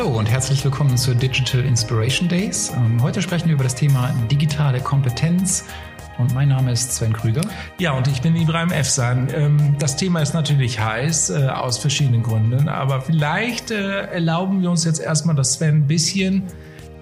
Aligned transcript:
Hallo 0.00 0.18
und 0.18 0.30
herzlich 0.30 0.64
willkommen 0.64 0.96
zu 0.96 1.14
Digital 1.14 1.60
Inspiration 1.60 2.26
Days. 2.26 2.72
Ähm, 2.74 3.02
heute 3.02 3.20
sprechen 3.20 3.48
wir 3.48 3.52
über 3.52 3.64
das 3.64 3.74
Thema 3.74 4.10
digitale 4.30 4.80
Kompetenz. 4.80 5.66
Und 6.16 6.32
mein 6.32 6.48
Name 6.48 6.72
ist 6.72 6.94
Sven 6.94 7.12
Krüger. 7.12 7.42
Ja, 7.76 7.92
und 7.92 8.08
ich 8.08 8.22
bin 8.22 8.34
Ibrahim 8.34 8.70
Efsan. 8.70 9.28
Ähm, 9.30 9.76
das 9.78 9.98
Thema 9.98 10.20
ist 10.20 10.32
natürlich 10.32 10.80
heiß, 10.80 11.28
äh, 11.28 11.48
aus 11.48 11.76
verschiedenen 11.76 12.22
Gründen. 12.22 12.70
Aber 12.70 13.02
vielleicht 13.02 13.72
äh, 13.72 14.06
erlauben 14.06 14.62
wir 14.62 14.70
uns 14.70 14.86
jetzt 14.86 15.00
erstmal, 15.00 15.36
dass 15.36 15.52
Sven 15.52 15.82
ein 15.82 15.86
bisschen 15.86 16.44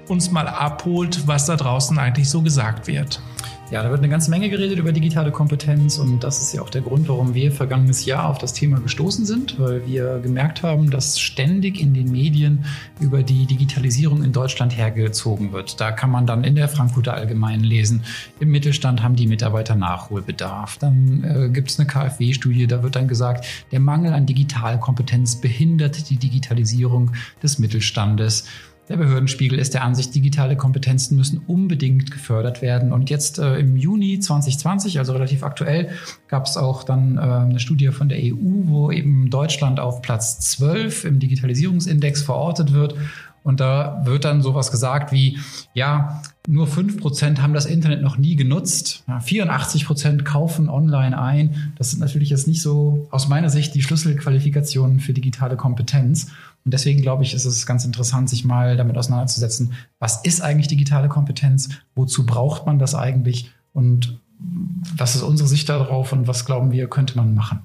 uns 0.08 0.32
mal 0.32 0.48
abholt, 0.48 1.28
was 1.28 1.46
da 1.46 1.54
draußen 1.54 1.96
eigentlich 2.00 2.28
so 2.28 2.42
gesagt 2.42 2.88
wird. 2.88 3.22
Ja, 3.70 3.82
da 3.82 3.90
wird 3.90 4.00
eine 4.00 4.08
ganze 4.08 4.30
Menge 4.30 4.48
geredet 4.48 4.78
über 4.78 4.92
digitale 4.92 5.30
Kompetenz 5.30 5.98
und 5.98 6.24
das 6.24 6.40
ist 6.40 6.54
ja 6.54 6.62
auch 6.62 6.70
der 6.70 6.80
Grund, 6.80 7.06
warum 7.06 7.34
wir 7.34 7.52
vergangenes 7.52 8.06
Jahr 8.06 8.30
auf 8.30 8.38
das 8.38 8.54
Thema 8.54 8.80
gestoßen 8.80 9.26
sind, 9.26 9.60
weil 9.60 9.86
wir 9.86 10.20
gemerkt 10.20 10.62
haben, 10.62 10.90
dass 10.90 11.20
ständig 11.20 11.78
in 11.78 11.92
den 11.92 12.10
Medien 12.10 12.64
über 12.98 13.22
die 13.22 13.44
Digitalisierung 13.44 14.22
in 14.22 14.32
Deutschland 14.32 14.74
hergezogen 14.74 15.52
wird. 15.52 15.82
Da 15.82 15.92
kann 15.92 16.10
man 16.10 16.26
dann 16.26 16.44
in 16.44 16.54
der 16.54 16.70
Frankfurter 16.70 17.12
Allgemeinen 17.12 17.62
lesen, 17.62 18.04
im 18.40 18.48
Mittelstand 18.50 19.02
haben 19.02 19.16
die 19.16 19.26
Mitarbeiter 19.26 19.74
Nachholbedarf. 19.74 20.78
Dann 20.78 21.24
äh, 21.24 21.50
gibt 21.50 21.68
es 21.68 21.78
eine 21.78 21.86
KfW-Studie, 21.86 22.68
da 22.68 22.82
wird 22.82 22.96
dann 22.96 23.06
gesagt, 23.06 23.44
der 23.70 23.80
Mangel 23.80 24.14
an 24.14 24.24
Digitalkompetenz 24.24 25.42
behindert 25.42 26.08
die 26.08 26.16
Digitalisierung 26.16 27.10
des 27.42 27.58
Mittelstandes. 27.58 28.46
Der 28.88 28.96
Behördenspiegel 28.96 29.58
ist 29.58 29.74
der 29.74 29.84
Ansicht, 29.84 30.14
digitale 30.14 30.56
Kompetenzen 30.56 31.16
müssen 31.16 31.42
unbedingt 31.46 32.10
gefördert 32.10 32.62
werden. 32.62 32.92
Und 32.92 33.10
jetzt 33.10 33.38
äh, 33.38 33.58
im 33.58 33.76
Juni 33.76 34.18
2020, 34.18 34.98
also 34.98 35.12
relativ 35.12 35.42
aktuell, 35.42 35.90
gab 36.26 36.46
es 36.46 36.56
auch 36.56 36.84
dann 36.84 37.18
äh, 37.18 37.20
eine 37.20 37.60
Studie 37.60 37.88
von 37.88 38.08
der 38.08 38.18
EU, 38.18 38.64
wo 38.64 38.90
eben 38.90 39.28
Deutschland 39.28 39.78
auf 39.78 40.00
Platz 40.00 40.40
12 40.40 41.04
im 41.04 41.18
Digitalisierungsindex 41.18 42.22
verortet 42.22 42.72
wird. 42.72 42.94
Und 43.42 43.60
da 43.60 44.02
wird 44.04 44.24
dann 44.24 44.42
sowas 44.42 44.70
gesagt 44.70 45.12
wie, 45.12 45.38
ja, 45.72 46.22
nur 46.46 46.66
5% 46.66 47.40
haben 47.40 47.54
das 47.54 47.66
Internet 47.66 48.02
noch 48.02 48.18
nie 48.18 48.36
genutzt. 48.36 49.04
Ja, 49.06 49.18
84% 49.18 50.22
kaufen 50.22 50.68
online 50.68 51.18
ein. 51.18 51.72
Das 51.76 51.90
sind 51.90 52.00
natürlich 52.00 52.30
jetzt 52.30 52.46
nicht 52.46 52.62
so 52.62 53.06
aus 53.10 53.28
meiner 53.28 53.50
Sicht 53.50 53.74
die 53.74 53.82
Schlüsselqualifikationen 53.82 55.00
für 55.00 55.12
digitale 55.12 55.56
Kompetenz. 55.56 56.30
Und 56.64 56.74
deswegen 56.74 57.00
glaube 57.00 57.22
ich, 57.22 57.34
ist 57.34 57.44
es 57.44 57.66
ganz 57.66 57.84
interessant, 57.84 58.28
sich 58.28 58.44
mal 58.44 58.76
damit 58.76 58.96
auseinanderzusetzen, 58.96 59.72
was 59.98 60.24
ist 60.24 60.40
eigentlich 60.40 60.68
digitale 60.68 61.08
Kompetenz, 61.08 61.70
wozu 61.94 62.26
braucht 62.26 62.66
man 62.66 62.78
das 62.78 62.94
eigentlich? 62.94 63.52
Und 63.72 64.20
was 64.40 65.16
ist 65.16 65.22
unsere 65.22 65.48
Sicht 65.48 65.68
darauf 65.68 66.12
und 66.12 66.28
was 66.28 66.44
glauben 66.44 66.70
wir, 66.70 66.88
könnte 66.88 67.16
man 67.16 67.34
machen? 67.34 67.60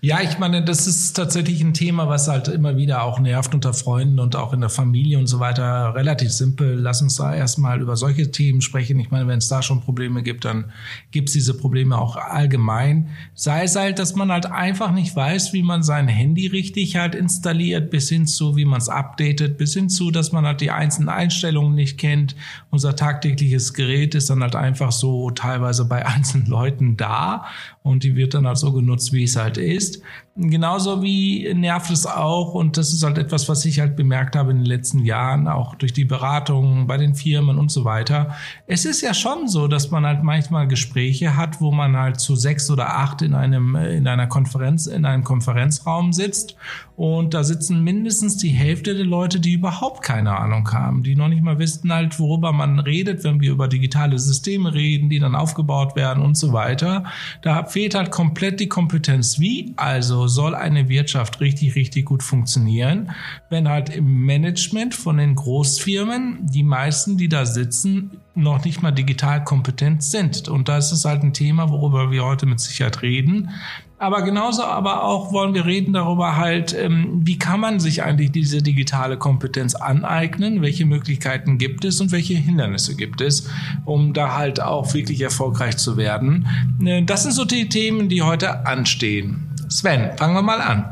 Ja, 0.00 0.20
ich 0.22 0.38
meine, 0.38 0.64
das 0.64 0.86
ist 0.86 1.14
tatsächlich 1.14 1.60
ein 1.62 1.74
Thema, 1.74 2.08
was 2.08 2.28
halt 2.28 2.48
immer 2.48 2.76
wieder 2.76 3.02
auch 3.02 3.18
nervt 3.18 3.54
unter 3.54 3.74
Freunden 3.74 4.18
und 4.18 4.34
auch 4.34 4.52
in 4.52 4.60
der 4.60 4.70
Familie 4.70 5.18
und 5.18 5.26
so 5.26 5.38
weiter. 5.38 5.94
Relativ 5.94 6.32
simpel. 6.32 6.74
Lass 6.74 7.02
uns 7.02 7.16
da 7.16 7.34
erstmal 7.34 7.80
über 7.80 7.96
solche 7.96 8.30
Themen 8.30 8.62
sprechen. 8.62 8.98
Ich 8.98 9.10
meine, 9.10 9.26
wenn 9.28 9.38
es 9.38 9.48
da 9.48 9.62
schon 9.62 9.82
Probleme 9.82 10.22
gibt, 10.22 10.44
dann 10.44 10.72
gibt 11.10 11.28
es 11.28 11.34
diese 11.34 11.54
Probleme 11.54 11.98
auch 11.98 12.16
allgemein. 12.16 13.08
Sei 13.34 13.64
es 13.64 13.76
halt, 13.76 13.98
dass 13.98 14.14
man 14.14 14.32
halt 14.32 14.46
einfach 14.46 14.92
nicht 14.92 15.14
weiß, 15.14 15.52
wie 15.52 15.62
man 15.62 15.82
sein 15.82 16.08
Handy 16.08 16.46
richtig 16.46 16.96
halt 16.96 17.14
installiert, 17.14 17.90
bis 17.90 18.08
hin 18.08 18.26
zu, 18.26 18.56
wie 18.56 18.64
man 18.64 18.80
es 18.80 18.88
updatet, 18.88 19.58
bis 19.58 19.74
hin 19.74 19.88
zu, 19.90 20.10
dass 20.10 20.32
man 20.32 20.46
halt 20.46 20.60
die 20.60 20.70
einzelnen 20.70 21.10
Einstellungen 21.10 21.74
nicht 21.74 21.98
kennt. 21.98 22.34
Unser 22.70 22.96
tagtägliches 22.96 23.74
Gerät 23.74 24.14
ist 24.14 24.30
dann 24.30 24.42
halt 24.42 24.56
einfach 24.56 24.92
so 24.92 25.30
teilweise 25.30 25.84
bei 25.84 26.13
einzelnen 26.14 26.46
Leuten 26.46 26.96
da 26.96 27.46
und 27.82 28.02
die 28.04 28.16
wird 28.16 28.34
dann 28.34 28.46
halt 28.46 28.58
so 28.58 28.72
genutzt, 28.72 29.12
wie 29.12 29.24
es 29.24 29.36
halt 29.36 29.58
ist. 29.58 30.00
Genauso 30.36 31.02
wie 31.02 31.52
nervt 31.54 31.90
es 31.90 32.06
auch 32.06 32.54
und 32.54 32.76
das 32.76 32.92
ist 32.92 33.04
halt 33.04 33.18
etwas, 33.18 33.48
was 33.48 33.64
ich 33.64 33.78
halt 33.78 33.94
bemerkt 33.94 34.34
habe 34.34 34.50
in 34.50 34.58
den 34.58 34.66
letzten 34.66 35.04
Jahren, 35.04 35.46
auch 35.46 35.74
durch 35.76 35.92
die 35.92 36.04
Beratungen 36.04 36.86
bei 36.86 36.96
den 36.96 37.14
Firmen 37.14 37.58
und 37.58 37.70
so 37.70 37.84
weiter. 37.84 38.34
Es 38.66 38.84
ist 38.84 39.00
ja 39.00 39.14
schon 39.14 39.48
so, 39.48 39.68
dass 39.68 39.90
man 39.90 40.04
halt 40.04 40.22
manchmal 40.24 40.66
Gespräche 40.66 41.36
hat, 41.36 41.60
wo 41.60 41.70
man 41.70 41.96
halt 41.96 42.18
zu 42.18 42.34
sechs 42.36 42.70
oder 42.70 42.96
acht 42.96 43.22
in 43.22 43.34
einem, 43.34 43.76
in 43.76 44.08
einer 44.08 44.26
Konferenz, 44.26 44.86
in 44.86 45.04
einem 45.04 45.22
Konferenzraum 45.22 46.12
sitzt 46.12 46.56
und 46.96 47.34
da 47.34 47.42
sitzen 47.42 47.82
mindestens 47.82 48.36
die 48.36 48.50
Hälfte 48.50 48.94
der 48.94 49.04
Leute, 49.04 49.40
die 49.40 49.54
überhaupt 49.54 50.02
keine 50.02 50.38
Ahnung 50.38 50.70
haben, 50.72 51.02
die 51.02 51.16
noch 51.16 51.28
nicht 51.28 51.42
mal 51.42 51.58
wissen 51.58 51.92
halt, 51.92 52.20
worüber 52.20 52.52
man 52.52 52.78
redet, 52.78 53.24
wenn 53.24 53.40
wir 53.40 53.50
über 53.50 53.66
digitale 53.66 54.18
Systeme 54.18 54.72
reden, 54.72 55.08
die 55.08 55.18
dann 55.18 55.34
aufgebaut 55.34 55.96
werden 55.96 56.22
und 56.22 56.36
so 56.36 56.52
weiter. 56.52 57.04
Da 57.42 57.64
fehlt 57.64 57.96
halt 57.96 58.12
komplett 58.12 58.60
die 58.60 58.68
Kompetenz. 58.68 59.40
Wie 59.40 59.74
also 59.76 60.28
soll 60.28 60.54
eine 60.54 60.88
Wirtschaft 60.88 61.40
richtig, 61.40 61.74
richtig 61.74 62.04
gut 62.04 62.22
funktionieren, 62.22 63.10
wenn 63.50 63.68
halt 63.68 63.90
im 63.90 64.24
Management 64.24 64.94
von 64.94 65.16
den 65.16 65.34
Großfirmen 65.34 66.46
die 66.46 66.62
meisten, 66.62 67.16
die 67.16 67.28
da 67.28 67.44
sitzen, 67.44 68.12
noch 68.36 68.64
nicht 68.64 68.82
mal 68.82 68.90
digital 68.90 69.44
kompetent 69.44 70.02
sind. 70.02 70.48
Und 70.48 70.68
das 70.68 70.92
ist 70.92 71.04
halt 71.04 71.22
ein 71.22 71.32
Thema, 71.32 71.70
worüber 71.70 72.10
wir 72.10 72.24
heute 72.24 72.46
mit 72.46 72.60
Sicherheit 72.60 73.02
reden. 73.02 73.50
Aber 73.98 74.22
genauso 74.22 74.64
aber 74.64 75.04
auch 75.04 75.32
wollen 75.32 75.54
wir 75.54 75.66
reden 75.66 75.92
darüber 75.92 76.36
halt, 76.36 76.74
ähm, 76.74 77.20
wie 77.24 77.38
kann 77.38 77.60
man 77.60 77.78
sich 77.78 78.02
eigentlich 78.02 78.32
diese 78.32 78.60
digitale 78.60 79.16
Kompetenz 79.16 79.76
aneignen, 79.76 80.62
welche 80.62 80.84
Möglichkeiten 80.84 81.58
gibt 81.58 81.84
es 81.84 82.00
und 82.00 82.10
welche 82.10 82.34
Hindernisse 82.34 82.96
gibt 82.96 83.20
es, 83.20 83.48
um 83.84 84.12
da 84.12 84.36
halt 84.36 84.60
auch 84.60 84.92
wirklich 84.94 85.20
erfolgreich 85.20 85.76
zu 85.76 85.96
werden. 85.96 86.46
Äh, 86.84 87.04
das 87.04 87.22
sind 87.22 87.32
so 87.32 87.44
die 87.44 87.68
Themen, 87.68 88.08
die 88.08 88.22
heute 88.22 88.66
anstehen. 88.66 89.48
Sven, 89.68 90.10
fangen 90.16 90.34
wir 90.34 90.42
mal 90.42 90.60
an. 90.60 90.84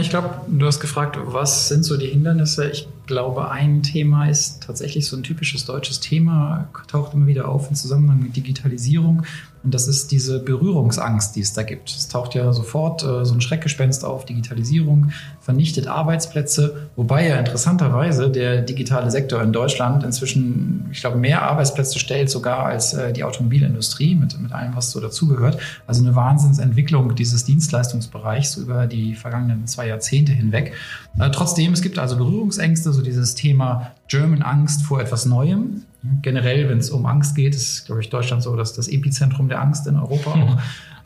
Ich 0.00 0.10
glaube, 0.10 0.42
du 0.48 0.66
hast 0.66 0.80
gefragt, 0.80 1.18
was 1.20 1.68
sind 1.68 1.84
so 1.84 1.96
die 1.96 2.06
Hindernisse? 2.06 2.70
Ich 2.70 2.88
glaube, 3.06 3.50
ein 3.50 3.82
Thema 3.82 4.28
ist 4.28 4.62
tatsächlich 4.64 5.06
so 5.06 5.16
ein 5.16 5.22
typisches 5.22 5.64
deutsches 5.64 6.00
Thema, 6.00 6.68
taucht 6.88 7.14
immer 7.14 7.26
wieder 7.26 7.48
auf 7.48 7.68
im 7.68 7.74
Zusammenhang 7.74 8.20
mit 8.20 8.36
Digitalisierung. 8.36 9.24
Und 9.64 9.72
das 9.72 9.88
ist 9.88 10.12
diese 10.12 10.40
Berührungsangst, 10.40 11.34
die 11.34 11.40
es 11.40 11.54
da 11.54 11.62
gibt. 11.62 11.88
Es 11.88 12.08
taucht 12.08 12.34
ja 12.34 12.52
sofort 12.52 13.02
äh, 13.02 13.24
so 13.24 13.32
ein 13.32 13.40
Schreckgespenst 13.40 14.04
auf. 14.04 14.26
Digitalisierung 14.26 15.12
vernichtet 15.40 15.86
Arbeitsplätze, 15.86 16.88
wobei 16.96 17.26
ja 17.26 17.36
interessanterweise 17.36 18.30
der 18.30 18.60
digitale 18.60 19.10
Sektor 19.10 19.42
in 19.42 19.52
Deutschland 19.52 20.04
inzwischen, 20.04 20.86
ich 20.92 21.00
glaube, 21.00 21.16
mehr 21.16 21.42
Arbeitsplätze 21.42 21.98
stellt 21.98 22.28
sogar 22.28 22.66
als 22.66 22.92
äh, 22.92 23.12
die 23.14 23.24
Automobilindustrie 23.24 24.14
mit, 24.14 24.38
mit 24.38 24.52
allem, 24.52 24.76
was 24.76 24.90
so 24.90 25.00
dazugehört. 25.00 25.58
Also 25.86 26.04
eine 26.04 26.14
Wahnsinnsentwicklung 26.14 27.14
dieses 27.14 27.44
Dienstleistungsbereichs 27.44 28.58
über 28.58 28.86
die 28.86 29.14
vergangenen 29.14 29.66
zwei 29.66 29.88
Jahrzehnte 29.88 30.32
hinweg. 30.32 30.74
Äh, 31.18 31.30
trotzdem, 31.30 31.72
es 31.72 31.80
gibt 31.80 31.98
also 31.98 32.16
Berührungsängste, 32.16 32.92
so 32.92 33.00
dieses 33.00 33.34
Thema 33.34 33.92
German 34.08 34.42
Angst 34.42 34.82
vor 34.82 35.00
etwas 35.00 35.24
Neuem. 35.24 35.84
Generell, 36.22 36.68
wenn 36.68 36.78
es 36.78 36.90
um 36.90 37.06
Angst 37.06 37.34
geht, 37.34 37.54
ist, 37.54 37.86
glaube 37.86 38.00
ich, 38.00 38.10
Deutschland 38.10 38.42
so 38.42 38.56
dass 38.56 38.74
das 38.74 38.88
Epizentrum 38.88 39.48
der 39.48 39.60
Angst 39.60 39.86
in 39.86 39.96
Europa 39.96 40.32
auch. 40.32 40.58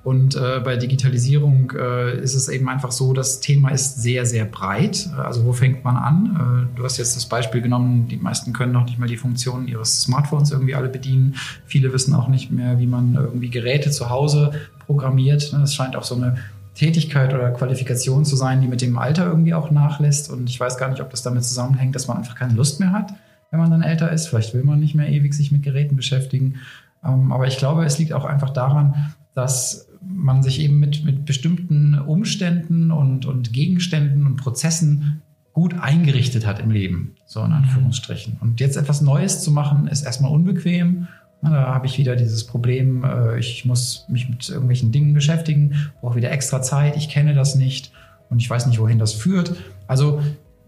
Und 0.04 0.36
äh, 0.36 0.60
bei 0.64 0.76
Digitalisierung 0.76 1.72
äh, 1.76 2.18
ist 2.20 2.34
es 2.34 2.48
eben 2.48 2.68
einfach 2.68 2.92
so, 2.92 3.12
das 3.12 3.40
Thema 3.40 3.70
ist 3.70 4.00
sehr, 4.00 4.24
sehr 4.24 4.44
breit. 4.44 5.10
Also 5.18 5.44
wo 5.44 5.52
fängt 5.52 5.84
man 5.84 5.96
an? 5.96 6.68
Äh, 6.72 6.76
du 6.76 6.84
hast 6.84 6.98
jetzt 6.98 7.16
das 7.16 7.26
Beispiel 7.26 7.60
genommen, 7.60 8.08
die 8.08 8.16
meisten 8.16 8.52
können 8.52 8.72
noch 8.72 8.86
nicht 8.86 8.98
mal 8.98 9.08
die 9.08 9.16
Funktionen 9.16 9.66
ihres 9.68 10.02
Smartphones 10.02 10.52
irgendwie 10.52 10.74
alle 10.74 10.88
bedienen. 10.88 11.34
Viele 11.66 11.92
wissen 11.92 12.14
auch 12.14 12.28
nicht 12.28 12.50
mehr, 12.50 12.78
wie 12.78 12.86
man 12.86 13.16
irgendwie 13.16 13.50
Geräte 13.50 13.90
zu 13.90 14.08
Hause 14.08 14.52
programmiert. 14.86 15.52
Das 15.52 15.74
scheint 15.74 15.96
auch 15.96 16.04
so 16.04 16.14
eine 16.14 16.36
Tätigkeit 16.74 17.34
oder 17.34 17.50
Qualifikation 17.50 18.24
zu 18.24 18.36
sein, 18.36 18.60
die 18.60 18.68
mit 18.68 18.80
dem 18.80 18.96
Alter 18.98 19.26
irgendwie 19.26 19.52
auch 19.52 19.70
nachlässt. 19.72 20.30
Und 20.30 20.48
ich 20.48 20.58
weiß 20.60 20.78
gar 20.78 20.88
nicht, 20.88 21.02
ob 21.02 21.10
das 21.10 21.22
damit 21.22 21.44
zusammenhängt, 21.44 21.94
dass 21.94 22.06
man 22.06 22.16
einfach 22.16 22.36
keine 22.36 22.54
Lust 22.54 22.78
mehr 22.78 22.92
hat, 22.92 23.12
wenn 23.50 23.60
man 23.60 23.70
dann 23.70 23.82
älter 23.82 24.10
ist. 24.10 24.28
Vielleicht 24.28 24.54
will 24.54 24.64
man 24.64 24.80
nicht 24.80 24.94
mehr 24.94 25.08
ewig 25.08 25.34
sich 25.34 25.52
mit 25.52 25.62
Geräten 25.62 25.96
beschäftigen. 25.96 26.56
Ähm, 27.04 27.32
aber 27.32 27.46
ich 27.46 27.58
glaube, 27.58 27.84
es 27.84 27.98
liegt 27.98 28.12
auch 28.12 28.24
einfach 28.24 28.50
daran, 28.50 29.14
dass 29.34 29.88
man 30.02 30.42
sich 30.42 30.60
eben 30.60 30.78
mit, 30.78 31.04
mit 31.04 31.24
bestimmten 31.24 31.98
Umständen 31.98 32.90
und, 32.90 33.26
und 33.26 33.52
Gegenständen 33.52 34.26
und 34.26 34.36
Prozessen 34.36 35.22
gut 35.52 35.74
eingerichtet 35.80 36.46
hat 36.46 36.60
im 36.60 36.70
Leben, 36.70 37.16
so 37.26 37.42
in 37.42 37.52
Anführungsstrichen. 37.52 38.36
Und 38.40 38.60
jetzt 38.60 38.76
etwas 38.76 39.00
Neues 39.00 39.42
zu 39.42 39.50
machen, 39.50 39.88
ist 39.88 40.04
erstmal 40.04 40.30
unbequem 40.30 41.08
da 41.42 41.74
habe 41.74 41.86
ich 41.86 41.98
wieder 41.98 42.16
dieses 42.16 42.44
Problem, 42.44 43.04
äh, 43.04 43.38
ich 43.38 43.64
muss 43.64 44.06
mich 44.08 44.28
mit 44.28 44.48
irgendwelchen 44.48 44.92
Dingen 44.92 45.14
beschäftigen, 45.14 45.90
brauche 46.00 46.16
wieder 46.16 46.30
extra 46.30 46.62
Zeit, 46.62 46.96
ich 46.96 47.08
kenne 47.08 47.34
das 47.34 47.54
nicht 47.54 47.92
und 48.28 48.40
ich 48.40 48.50
weiß 48.50 48.66
nicht, 48.66 48.80
wohin 48.80 48.98
das 48.98 49.12
führt. 49.12 49.54
Also 49.86 50.20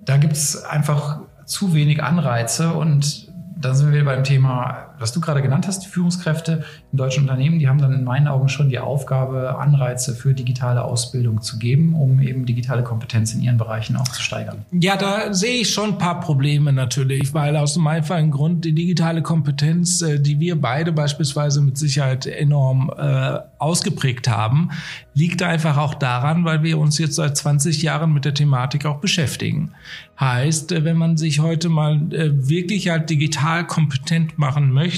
da 0.05 0.17
gibt 0.17 0.35
es 0.35 0.65
einfach 0.65 1.21
zu 1.51 1.75
wenig 1.75 2.03
Anreize 2.03 2.73
und 2.73 3.29
da 3.57 3.75
sind 3.75 3.93
wir 3.93 4.05
beim 4.05 4.23
Thema 4.23 4.90
was 5.01 5.13
du 5.13 5.21
gerade 5.21 5.43
genannt 5.43 5.67
hast, 5.67 5.85
die 5.85 5.89
Führungskräfte 5.89 6.65
in 6.93 6.99
deutschen 6.99 7.23
Unternehmen, 7.23 7.59
die 7.59 7.69
haben 7.69 7.79
dann 7.79 7.93
in 7.93 8.05
meinen 8.05 8.29
Augen 8.29 8.49
schon 8.49 8.69
die 8.69 8.79
Aufgabe, 8.79 9.59
Anreize 9.59 10.15
für 10.15 10.35
digitale 10.35 10.85
Ausbildung 10.85 11.43
zu 11.43 11.59
geben, 11.59 11.95
um 11.95 12.21
eben 12.21 12.47
digitale 12.47 12.83
Kompetenz 12.83 13.35
in 13.35 13.41
ihren 13.41 13.57
Bereichen 13.57 13.97
auch 13.97 14.09
zu 14.09 14.23
steigern. 14.23 14.65
Ja, 14.73 14.97
da 14.97 15.33
sehe 15.33 15.63
ich 15.63 15.71
schon 15.71 15.91
ein 15.91 15.99
paar 15.99 16.21
Probleme 16.21 16.73
natürlich, 16.73 17.33
weil 17.35 17.57
aus 17.57 17.75
dem 17.75 17.87
einfachen 17.87 18.31
Grund 18.31 18.65
die 18.65 18.75
digitale 18.75 19.23
Kompetenz, 19.23 20.03
äh, 20.03 20.21
die 20.21 20.39
wir 20.39 20.61
beide 20.61 20.93
beispielsweise 20.93 21.61
mit 21.61 21.79
Sicherheit 21.79 22.27
enorm 22.27 22.93
äh, 22.97 23.39
ausgeprägt 23.59 24.29
haben, 24.29 24.71
liegt 25.15 25.43
einfach 25.43 25.77
auch 25.77 25.95
daran, 25.95 26.45
weil 26.45 26.63
wir 26.63 26.79
uns 26.79 26.99
jetzt 26.99 27.17
seit 27.17 27.37
20 27.37 27.83
Jahren 27.83 28.13
mit 28.13 28.25
der 28.25 28.35
Thematik 28.35 28.87
auch 28.87 29.01
beschäftigen. 29.01 29.73
Heißt, 30.19 30.73
äh, 30.73 30.85
wenn 30.85 30.97
man 30.97 31.17
sich 31.17 31.41
heute 31.41 31.69
mal 31.69 32.13
äh, 32.13 32.49
wirklich 32.49 32.89
halt 32.89 33.09
digital 33.11 33.67
kompetent 33.67 34.39
machen 34.39 34.73
möchte, 34.73 34.90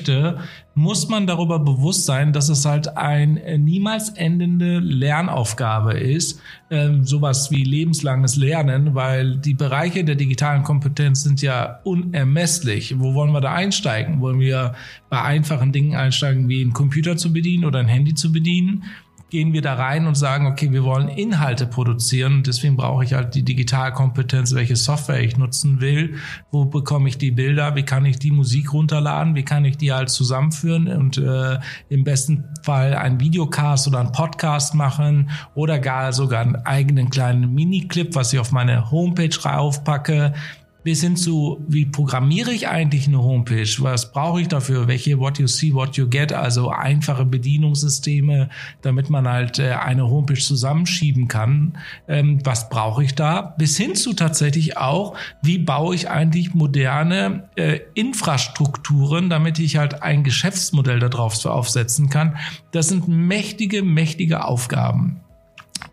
muss 0.74 1.08
man 1.08 1.26
darüber 1.26 1.58
bewusst 1.58 2.06
sein, 2.06 2.32
dass 2.32 2.48
es 2.48 2.64
halt 2.64 2.96
ein 2.96 3.36
äh, 3.36 3.58
niemals 3.58 4.08
endende 4.10 4.78
Lernaufgabe 4.78 5.92
ist, 5.92 6.40
ähm, 6.70 7.04
sowas 7.04 7.50
wie 7.50 7.62
lebenslanges 7.62 8.36
Lernen, 8.36 8.94
weil 8.94 9.36
die 9.36 9.54
Bereiche 9.54 10.04
der 10.04 10.14
digitalen 10.14 10.62
Kompetenz 10.62 11.22
sind 11.22 11.42
ja 11.42 11.80
unermesslich. 11.84 12.98
Wo 12.98 13.14
wollen 13.14 13.32
wir 13.32 13.42
da 13.42 13.52
einsteigen? 13.52 14.20
Wollen 14.20 14.40
wir 14.40 14.74
bei 15.10 15.20
einfachen 15.20 15.72
Dingen 15.72 15.94
einsteigen, 15.94 16.48
wie 16.48 16.62
einen 16.62 16.72
Computer 16.72 17.16
zu 17.16 17.32
bedienen 17.32 17.64
oder 17.66 17.80
ein 17.80 17.88
Handy 17.88 18.14
zu 18.14 18.32
bedienen? 18.32 18.84
Gehen 19.32 19.54
wir 19.54 19.62
da 19.62 19.76
rein 19.76 20.06
und 20.06 20.14
sagen, 20.14 20.46
okay, 20.46 20.72
wir 20.72 20.84
wollen 20.84 21.08
Inhalte 21.08 21.66
produzieren. 21.66 22.42
Deswegen 22.42 22.76
brauche 22.76 23.02
ich 23.02 23.14
halt 23.14 23.34
die 23.34 23.42
Digitalkompetenz, 23.42 24.54
welche 24.54 24.76
Software 24.76 25.22
ich 25.22 25.38
nutzen 25.38 25.80
will, 25.80 26.16
wo 26.50 26.66
bekomme 26.66 27.08
ich 27.08 27.16
die 27.16 27.30
Bilder, 27.30 27.74
wie 27.74 27.82
kann 27.82 28.04
ich 28.04 28.18
die 28.18 28.30
Musik 28.30 28.74
runterladen, 28.74 29.34
wie 29.34 29.42
kann 29.42 29.64
ich 29.64 29.78
die 29.78 29.90
halt 29.90 30.10
zusammenführen 30.10 30.86
und 30.86 31.16
äh, 31.16 31.58
im 31.88 32.04
besten 32.04 32.44
Fall 32.62 32.92
einen 32.94 33.20
Videocast 33.20 33.88
oder 33.88 34.00
einen 34.00 34.12
Podcast 34.12 34.74
machen 34.74 35.30
oder 35.54 35.78
gar 35.78 36.12
sogar 36.12 36.42
einen 36.42 36.56
eigenen 36.56 37.08
kleinen 37.08 37.54
Miniclip, 37.54 38.14
was 38.14 38.34
ich 38.34 38.38
auf 38.38 38.52
meine 38.52 38.90
Homepage 38.90 39.34
raufpacke 39.42 40.34
bis 40.82 41.00
hin 41.00 41.16
zu, 41.16 41.64
wie 41.68 41.86
programmiere 41.86 42.52
ich 42.52 42.68
eigentlich 42.68 43.06
eine 43.06 43.22
Homepage? 43.22 43.70
Was 43.78 44.12
brauche 44.12 44.40
ich 44.40 44.48
dafür? 44.48 44.88
Welche 44.88 45.18
What 45.18 45.38
You 45.38 45.46
See, 45.46 45.74
What 45.74 45.96
You 45.96 46.08
Get? 46.08 46.32
Also 46.32 46.70
einfache 46.70 47.24
Bedienungssysteme, 47.24 48.50
damit 48.82 49.10
man 49.10 49.28
halt 49.28 49.58
äh, 49.58 49.72
eine 49.72 50.08
Homepage 50.08 50.40
zusammenschieben 50.40 51.28
kann. 51.28 51.78
Ähm, 52.08 52.40
was 52.44 52.68
brauche 52.68 53.04
ich 53.04 53.14
da? 53.14 53.54
Bis 53.58 53.76
hin 53.76 53.94
zu 53.94 54.12
tatsächlich 54.12 54.76
auch, 54.76 55.16
wie 55.42 55.58
baue 55.58 55.94
ich 55.94 56.10
eigentlich 56.10 56.54
moderne 56.54 57.48
äh, 57.56 57.80
Infrastrukturen, 57.94 59.30
damit 59.30 59.58
ich 59.58 59.76
halt 59.76 60.02
ein 60.02 60.24
Geschäftsmodell 60.24 60.98
darauf 60.98 61.44
aufsetzen 61.46 62.10
kann. 62.10 62.36
Das 62.72 62.88
sind 62.88 63.08
mächtige, 63.08 63.82
mächtige 63.82 64.44
Aufgaben. 64.44 65.21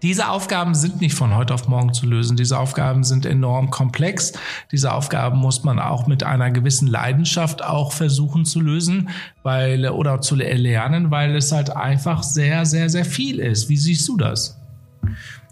Diese 0.02 0.30
Aufgaben 0.30 0.76
sind 0.76 1.02
nicht 1.02 1.16
von 1.16 1.36
heute 1.36 1.54
auf 1.54 1.68
morgen 1.68 1.94
zu 1.94 2.06
lösen. 2.06 2.38
Diese 2.38 2.58
Aufgaben 2.58 3.04
sind 3.04 3.26
enorm 3.26 3.70
komplex. 3.70 4.34
Diese 4.72 4.94
Aufgaben 4.94 5.40
muss 5.40 5.64
man 5.64 5.80
auch 5.80 6.08
mit 6.08 6.24
einer 6.24 6.52
gewissen 6.52 6.88
Leidenschaft 6.88 7.64
auch 7.64 7.92
versuchen 7.92 8.46
zu 8.46 8.62
lösen, 8.62 9.10
weil 9.44 9.88
oder 9.90 10.22
zu 10.22 10.40
erlernen, 10.40 11.12
weil 11.12 11.36
es 11.36 11.52
halt 11.52 11.76
einfach 11.76 12.24
sehr, 12.24 12.66
sehr, 12.66 12.90
sehr 12.90 13.06
viel 13.06 13.40
ist. 13.40 13.70
Wie 13.70 13.78
siehst 13.78 14.08
du 14.08 14.18
das? 14.18 14.60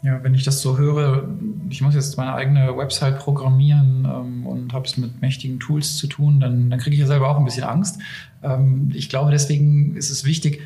Ja, 0.04 0.24
wenn 0.24 0.36
ich 0.36 0.44
das 0.44 0.62
so 0.62 0.78
höre, 0.78 1.28
ich 1.70 1.82
muss 1.82 1.96
jetzt 1.96 2.18
meine 2.18 2.34
eigene 2.34 2.78
Website 2.78 3.18
programmieren 3.20 4.06
ähm, 4.06 4.46
und 4.46 4.72
habe 4.72 4.86
es 4.86 4.96
mit 4.96 5.22
mächtigen 5.22 5.60
Tools 5.60 5.98
zu 5.98 6.08
tun, 6.08 6.40
dann, 6.40 6.70
dann 6.70 6.80
kriege 6.80 6.94
ich 6.94 7.00
ja 7.00 7.08
selber 7.08 7.30
auch 7.30 7.38
ein 7.38 7.46
bisschen 7.46 7.64
Angst. 7.64 8.00
Ähm, 8.44 8.92
ich 8.94 9.10
glaube, 9.10 9.32
deswegen 9.32 9.96
ist 9.96 10.12
es 10.12 10.24
wichtig, 10.24 10.62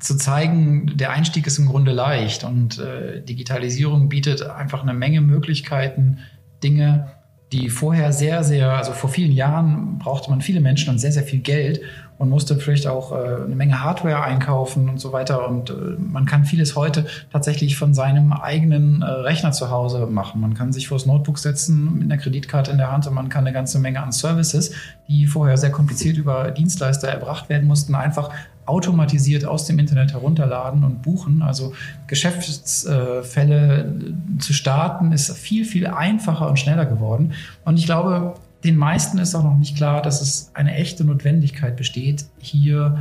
zu 0.00 0.16
zeigen, 0.16 0.96
der 0.96 1.10
Einstieg 1.10 1.46
ist 1.46 1.58
im 1.58 1.66
Grunde 1.66 1.92
leicht 1.92 2.42
und 2.42 2.78
äh, 2.78 3.22
Digitalisierung 3.22 4.08
bietet 4.08 4.42
einfach 4.42 4.82
eine 4.82 4.94
Menge 4.94 5.20
Möglichkeiten, 5.20 6.18
Dinge, 6.62 7.12
die 7.52 7.68
vorher 7.68 8.12
sehr, 8.12 8.42
sehr, 8.42 8.72
also 8.72 8.92
vor 8.92 9.10
vielen 9.10 9.32
Jahren 9.32 9.98
brauchte 9.98 10.30
man 10.30 10.40
viele 10.40 10.60
Menschen 10.60 10.90
und 10.90 10.98
sehr, 10.98 11.12
sehr 11.12 11.22
viel 11.22 11.40
Geld 11.40 11.80
und 12.20 12.28
musste 12.28 12.56
vielleicht 12.56 12.86
auch 12.86 13.12
äh, 13.12 13.44
eine 13.46 13.54
Menge 13.56 13.82
Hardware 13.82 14.22
einkaufen 14.22 14.90
und 14.90 15.00
so 15.00 15.10
weiter. 15.14 15.48
Und 15.48 15.70
äh, 15.70 15.72
man 15.98 16.26
kann 16.26 16.44
vieles 16.44 16.76
heute 16.76 17.06
tatsächlich 17.32 17.78
von 17.78 17.94
seinem 17.94 18.34
eigenen 18.34 19.00
äh, 19.00 19.06
Rechner 19.06 19.52
zu 19.52 19.70
Hause 19.70 20.06
machen. 20.06 20.38
Man 20.42 20.52
kann 20.52 20.70
sich 20.70 20.88
vor 20.88 20.98
das 20.98 21.06
Notebook 21.06 21.38
setzen 21.38 21.94
mit 21.94 22.12
einer 22.12 22.20
Kreditkarte 22.20 22.72
in 22.72 22.76
der 22.76 22.92
Hand 22.92 23.06
und 23.06 23.14
man 23.14 23.30
kann 23.30 23.46
eine 23.46 23.54
ganze 23.54 23.78
Menge 23.78 24.02
an 24.02 24.12
Services, 24.12 24.72
die 25.08 25.26
vorher 25.26 25.56
sehr 25.56 25.70
kompliziert 25.70 26.18
über 26.18 26.50
Dienstleister 26.50 27.08
erbracht 27.08 27.48
werden 27.48 27.66
mussten, 27.66 27.94
einfach 27.94 28.28
automatisiert 28.66 29.46
aus 29.46 29.64
dem 29.64 29.78
Internet 29.78 30.12
herunterladen 30.12 30.84
und 30.84 31.00
buchen. 31.00 31.40
Also 31.40 31.72
Geschäftsfälle 32.06 33.94
zu 34.38 34.52
starten 34.52 35.12
ist 35.12 35.34
viel, 35.38 35.64
viel 35.64 35.86
einfacher 35.86 36.50
und 36.50 36.58
schneller 36.58 36.84
geworden. 36.84 37.32
Und 37.64 37.78
ich 37.78 37.86
glaube, 37.86 38.34
den 38.64 38.76
meisten 38.76 39.18
ist 39.18 39.34
auch 39.34 39.44
noch 39.44 39.56
nicht 39.56 39.76
klar, 39.76 40.02
dass 40.02 40.20
es 40.20 40.50
eine 40.54 40.74
echte 40.74 41.04
Notwendigkeit 41.04 41.76
besteht, 41.76 42.26
hier 42.38 42.98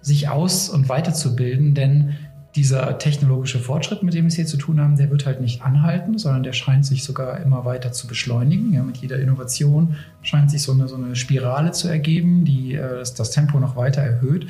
sich 0.00 0.28
aus- 0.28 0.68
und 0.68 0.88
weiterzubilden, 0.88 1.74
denn 1.74 2.14
dieser 2.56 2.98
technologische 2.98 3.58
Fortschritt, 3.58 4.02
mit 4.02 4.14
dem 4.14 4.24
wir 4.24 4.28
es 4.28 4.34
hier 4.34 4.46
zu 4.46 4.56
tun 4.56 4.80
haben, 4.80 4.96
der 4.96 5.10
wird 5.10 5.26
halt 5.26 5.42
nicht 5.42 5.60
anhalten, 5.62 6.16
sondern 6.16 6.42
der 6.42 6.54
scheint 6.54 6.86
sich 6.86 7.04
sogar 7.04 7.40
immer 7.40 7.66
weiter 7.66 7.92
zu 7.92 8.06
beschleunigen. 8.06 8.72
Ja, 8.72 8.82
mit 8.82 8.96
jeder 8.96 9.18
Innovation 9.18 9.96
scheint 10.22 10.50
sich 10.50 10.62
so 10.62 10.72
eine, 10.72 10.88
so 10.88 10.96
eine 10.96 11.16
Spirale 11.16 11.72
zu 11.72 11.88
ergeben, 11.88 12.46
die 12.46 12.74
äh, 12.74 12.98
das, 12.98 13.12
das 13.12 13.30
Tempo 13.30 13.60
noch 13.60 13.76
weiter 13.76 14.00
erhöht. 14.00 14.46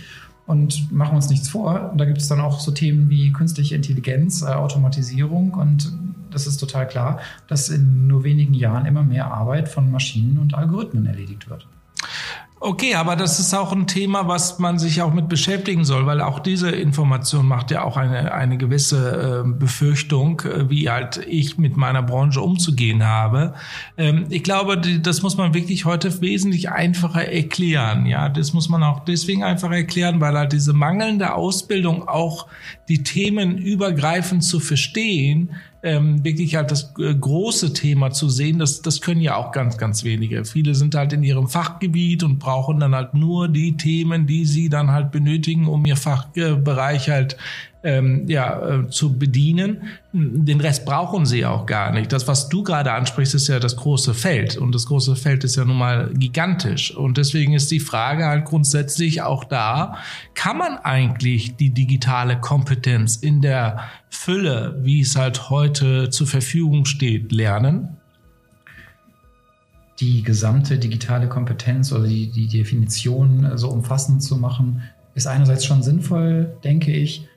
Und 0.46 0.92
machen 0.92 1.16
uns 1.16 1.28
nichts 1.28 1.48
vor, 1.48 1.92
da 1.96 2.04
gibt 2.04 2.18
es 2.18 2.28
dann 2.28 2.40
auch 2.40 2.60
so 2.60 2.70
Themen 2.70 3.10
wie 3.10 3.32
künstliche 3.32 3.74
Intelligenz, 3.74 4.42
äh, 4.42 4.46
Automatisierung 4.46 5.54
und 5.54 5.92
das 6.30 6.46
ist 6.46 6.58
total 6.58 6.86
klar, 6.86 7.20
dass 7.48 7.68
in 7.68 8.06
nur 8.06 8.22
wenigen 8.22 8.54
Jahren 8.54 8.86
immer 8.86 9.02
mehr 9.02 9.32
Arbeit 9.32 9.68
von 9.68 9.90
Maschinen 9.90 10.38
und 10.38 10.54
Algorithmen 10.54 11.06
erledigt 11.06 11.48
wird. 11.48 11.66
Okay, 12.58 12.94
aber 12.94 13.16
das 13.16 13.38
ist 13.38 13.52
auch 13.52 13.70
ein 13.72 13.86
Thema, 13.86 14.28
was 14.28 14.58
man 14.58 14.78
sich 14.78 15.02
auch 15.02 15.12
mit 15.12 15.28
beschäftigen 15.28 15.84
soll, 15.84 16.06
weil 16.06 16.22
auch 16.22 16.38
diese 16.38 16.70
Information 16.70 17.46
macht 17.46 17.70
ja 17.70 17.84
auch 17.84 17.98
eine, 17.98 18.32
eine 18.32 18.56
gewisse 18.56 19.44
äh, 19.44 19.48
Befürchtung, 19.48 20.40
wie 20.68 20.88
halt 20.88 21.18
ich 21.28 21.58
mit 21.58 21.76
meiner 21.76 22.02
Branche 22.02 22.40
umzugehen 22.40 23.04
habe. 23.04 23.52
Ähm, 23.98 24.24
ich 24.30 24.42
glaube, 24.42 24.78
die, 24.78 25.02
das 25.02 25.20
muss 25.20 25.36
man 25.36 25.52
wirklich 25.52 25.84
heute 25.84 26.22
wesentlich 26.22 26.70
einfacher 26.70 27.26
erklären. 27.26 28.06
Ja, 28.06 28.30
das 28.30 28.54
muss 28.54 28.70
man 28.70 28.82
auch 28.82 29.00
deswegen 29.00 29.44
einfach 29.44 29.70
erklären, 29.70 30.22
weil 30.22 30.38
halt 30.38 30.54
diese 30.54 30.72
mangelnde 30.72 31.34
Ausbildung 31.34 32.08
auch 32.08 32.46
die 32.88 33.02
Themen 33.02 33.58
übergreifend 33.58 34.42
zu 34.42 34.60
verstehen, 34.60 35.50
ähm, 35.86 36.24
wirklich 36.24 36.56
halt 36.56 36.72
das 36.72 36.92
äh, 36.98 37.14
große 37.14 37.72
Thema 37.72 38.10
zu 38.10 38.28
sehen, 38.28 38.58
das, 38.58 38.82
das 38.82 39.00
können 39.00 39.20
ja 39.20 39.36
auch 39.36 39.52
ganz, 39.52 39.78
ganz 39.78 40.02
wenige. 40.02 40.44
Viele 40.44 40.74
sind 40.74 40.96
halt 40.96 41.12
in 41.12 41.22
ihrem 41.22 41.46
Fachgebiet 41.46 42.24
und 42.24 42.40
brauchen 42.40 42.80
dann 42.80 42.92
halt 42.92 43.14
nur 43.14 43.48
die 43.48 43.76
Themen, 43.76 44.26
die 44.26 44.46
sie 44.46 44.68
dann 44.68 44.90
halt 44.90 45.12
benötigen, 45.12 45.68
um 45.68 45.86
ihr 45.86 45.96
Fachbereich 45.96 47.08
halt 47.08 47.36
ähm, 47.86 48.24
ja, 48.26 48.80
äh, 48.80 48.90
zu 48.90 49.16
bedienen. 49.16 49.82
Den 50.12 50.60
Rest 50.60 50.84
brauchen 50.84 51.24
sie 51.24 51.46
auch 51.46 51.66
gar 51.66 51.92
nicht. 51.92 52.12
Das, 52.12 52.26
was 52.26 52.48
du 52.48 52.64
gerade 52.64 52.92
ansprichst, 52.92 53.36
ist 53.36 53.46
ja 53.46 53.60
das 53.60 53.76
große 53.76 54.12
Feld. 54.12 54.56
Und 54.56 54.74
das 54.74 54.86
große 54.86 55.14
Feld 55.14 55.44
ist 55.44 55.54
ja 55.54 55.64
nun 55.64 55.78
mal 55.78 56.10
gigantisch. 56.12 56.94
Und 56.94 57.16
deswegen 57.16 57.52
ist 57.52 57.70
die 57.70 57.78
Frage 57.78 58.26
halt 58.26 58.44
grundsätzlich 58.44 59.22
auch 59.22 59.44
da, 59.44 59.98
kann 60.34 60.58
man 60.58 60.78
eigentlich 60.78 61.54
die 61.54 61.70
digitale 61.70 62.40
Kompetenz 62.40 63.16
in 63.16 63.40
der 63.40 63.78
Fülle, 64.10 64.80
wie 64.82 65.00
es 65.00 65.14
halt 65.14 65.48
heute 65.48 66.10
zur 66.10 66.26
Verfügung 66.26 66.86
steht, 66.86 67.30
lernen? 67.30 67.96
Die 70.00 70.22
gesamte 70.24 70.78
digitale 70.78 71.28
Kompetenz 71.28 71.92
oder 71.92 72.08
die, 72.08 72.32
die 72.32 72.48
Definition 72.48 73.56
so 73.56 73.68
umfassend 73.68 74.24
zu 74.24 74.36
machen, 74.36 74.82
ist 75.14 75.28
einerseits 75.28 75.64
schon 75.64 75.84
sinnvoll, 75.84 76.52
denke 76.64 76.92
ich 76.92 77.28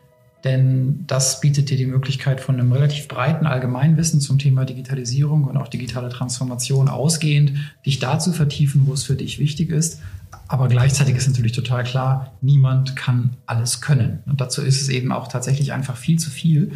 denn 0.44 1.04
das 1.08 1.42
bietet 1.42 1.70
dir 1.70 1.78
die 1.78 1.86
Möglichkeit 1.86 2.40
von 2.40 2.60
einem 2.60 2.72
relativ 2.72 3.08
breiten 3.08 3.46
Allgemeinwissen 3.46 4.22
zum 4.22 4.40
Thema 4.40 4.66
Digitalisierung 4.66 5.44
und 5.44 5.58
auch 5.58 5.68
digitale 5.68 6.10
Transformation 6.10 6.88
ausgehend, 6.88 7.54
dich 7.86 8.00
da 8.00 8.20
zu 8.20 8.32
vertiefen, 8.32 8.84
wo 8.86 8.94
es 8.94 9.04
für 9.04 9.16
dich 9.16 9.40
wichtig 9.40 9.70
ist. 9.70 10.00
Aber 10.48 10.68
gleichzeitig 10.68 11.16
ist 11.16 11.28
natürlich 11.28 11.52
total 11.52 11.84
klar, 11.84 12.34
niemand 12.42 12.96
kann 12.96 13.36
alles 13.46 13.82
können. 13.82 14.24
Und 14.26 14.42
dazu 14.42 14.62
ist 14.62 14.82
es 14.82 14.90
eben 14.90 15.12
auch 15.12 15.28
tatsächlich 15.28 15.74
einfach 15.74 15.96
viel 15.96 16.18
zu 16.18 16.30
viel. 16.30 16.72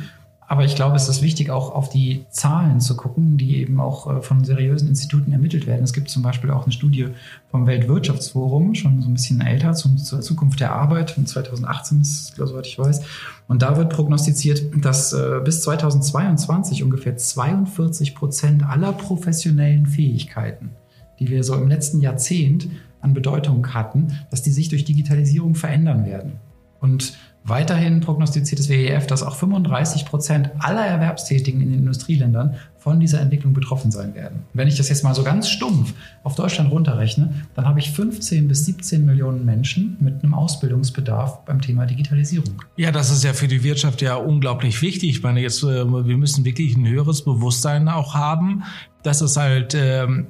Aber 0.48 0.66
ich 0.66 0.76
glaube, 0.76 0.96
es 0.96 1.08
ist 1.08 1.22
wichtig, 1.22 1.50
auch 1.50 1.74
auf 1.74 1.90
die 1.90 2.26
Zahlen 2.30 2.80
zu 2.80 2.96
gucken, 2.96 3.38
die 3.38 3.58
eben 3.58 3.80
auch 3.80 4.12
äh, 4.12 4.22
von 4.22 4.44
seriösen 4.44 4.88
Instituten 4.88 5.32
ermittelt 5.32 5.68
werden. 5.68 5.84
Es 5.84 5.94
gibt 5.94 6.10
zum 6.10 6.22
Beispiel 6.22 6.52
auch 6.52 6.64
eine 6.64 6.72
Studie 6.72 7.08
vom 7.50 7.66
Weltwirtschaftsforum, 7.66 8.76
schon 8.76 9.02
so 9.02 9.10
ein 9.10 9.14
bisschen 9.14 9.42
älter, 9.42 9.74
zum, 9.74 9.98
zur 9.98 10.22
Zukunft 10.22 10.60
der 10.60 10.74
Arbeit, 10.74 11.12
von 11.12 11.26
2018 11.26 12.02
ist 12.02 12.10
es, 12.10 12.36
soweit 12.36 12.68
ich 12.68 12.78
weiß. 12.78 13.02
Und 13.48 13.62
da 13.62 13.78
wird 13.78 13.94
prognostiziert, 13.94 14.64
dass 14.84 15.14
äh, 15.14 15.40
bis 15.44 15.62
2022 15.62 16.84
ungefähr 16.84 17.16
42 17.16 18.16
Prozent 18.16 18.64
aller 18.64 18.94
professionellen 18.94 19.86
Fähigkeiten, 19.86 20.72
die 21.20 21.30
wir 21.30 21.44
so 21.44 21.56
im 21.56 21.68
letzten 21.68 22.02
Jahrzehnt 22.02 22.70
an 23.02 23.14
Bedeutung 23.14 23.74
hatten, 23.74 24.18
dass 24.32 24.42
die 24.42 24.52
sich 24.52 24.70
durch 24.70 24.86
Digitalisierung 24.86 25.56
verändern 25.56 26.06
werden. 26.06 26.34
Und 26.80 27.14
Weiterhin 27.46 28.00
prognostiziert 28.00 28.60
das 28.60 28.70
WEF, 28.70 29.06
dass 29.06 29.22
auch 29.22 29.36
35 29.36 30.06
Prozent 30.06 30.52
aller 30.60 30.86
Erwerbstätigen 30.86 31.62
in 31.62 31.72
den 31.72 31.80
Industrieländern 31.80 32.56
von 32.78 33.00
dieser 33.00 33.20
Entwicklung 33.20 33.54
betroffen 33.54 33.92
sein 33.92 34.16
werden. 34.16 34.44
Wenn 34.54 34.68
ich 34.68 34.76
das 34.76 34.90
jetzt 34.90 35.04
mal 35.04 35.14
so 35.14 35.24
ganz 35.24 35.50
stumpf 35.50 35.94
auf 36.24 36.36
Deutschland 36.36 36.72
runterrechne, 36.72 37.34
dann 37.56 37.66
habe 37.66 37.80
ich 37.80 37.92
15 37.92 38.48
bis 38.48 38.66
17 38.66 39.06
Millionen 39.06 39.46
Menschen 39.46 39.98
mit 40.00 40.24
einem 40.24 40.34
Ausbildungsbedarf 40.34 41.46
beim 41.46 41.62
Thema 41.62 41.86
Digitalisierung. 41.86 42.62
Ja, 42.78 42.92
das 42.92 43.10
ist 43.10 43.24
ja 43.24 43.34
für 43.34 43.48
die 43.48 43.64
Wirtschaft 43.64 44.02
ja 44.02 44.16
unglaublich 44.16 44.82
wichtig. 44.82 45.10
Ich 45.10 45.24
meine, 45.24 45.42
jetzt, 45.42 45.64
äh, 45.64 45.86
wir 45.86 46.18
müssen 46.18 46.46
wirklich 46.46 46.78
ein 46.78 46.88
höheres 46.88 47.24
Bewusstsein 47.24 47.90
auch 47.90 48.16
haben, 48.16 48.64
dass 49.04 49.22
es 49.22 49.36
halt 49.36 49.76
ähm, 49.76 50.28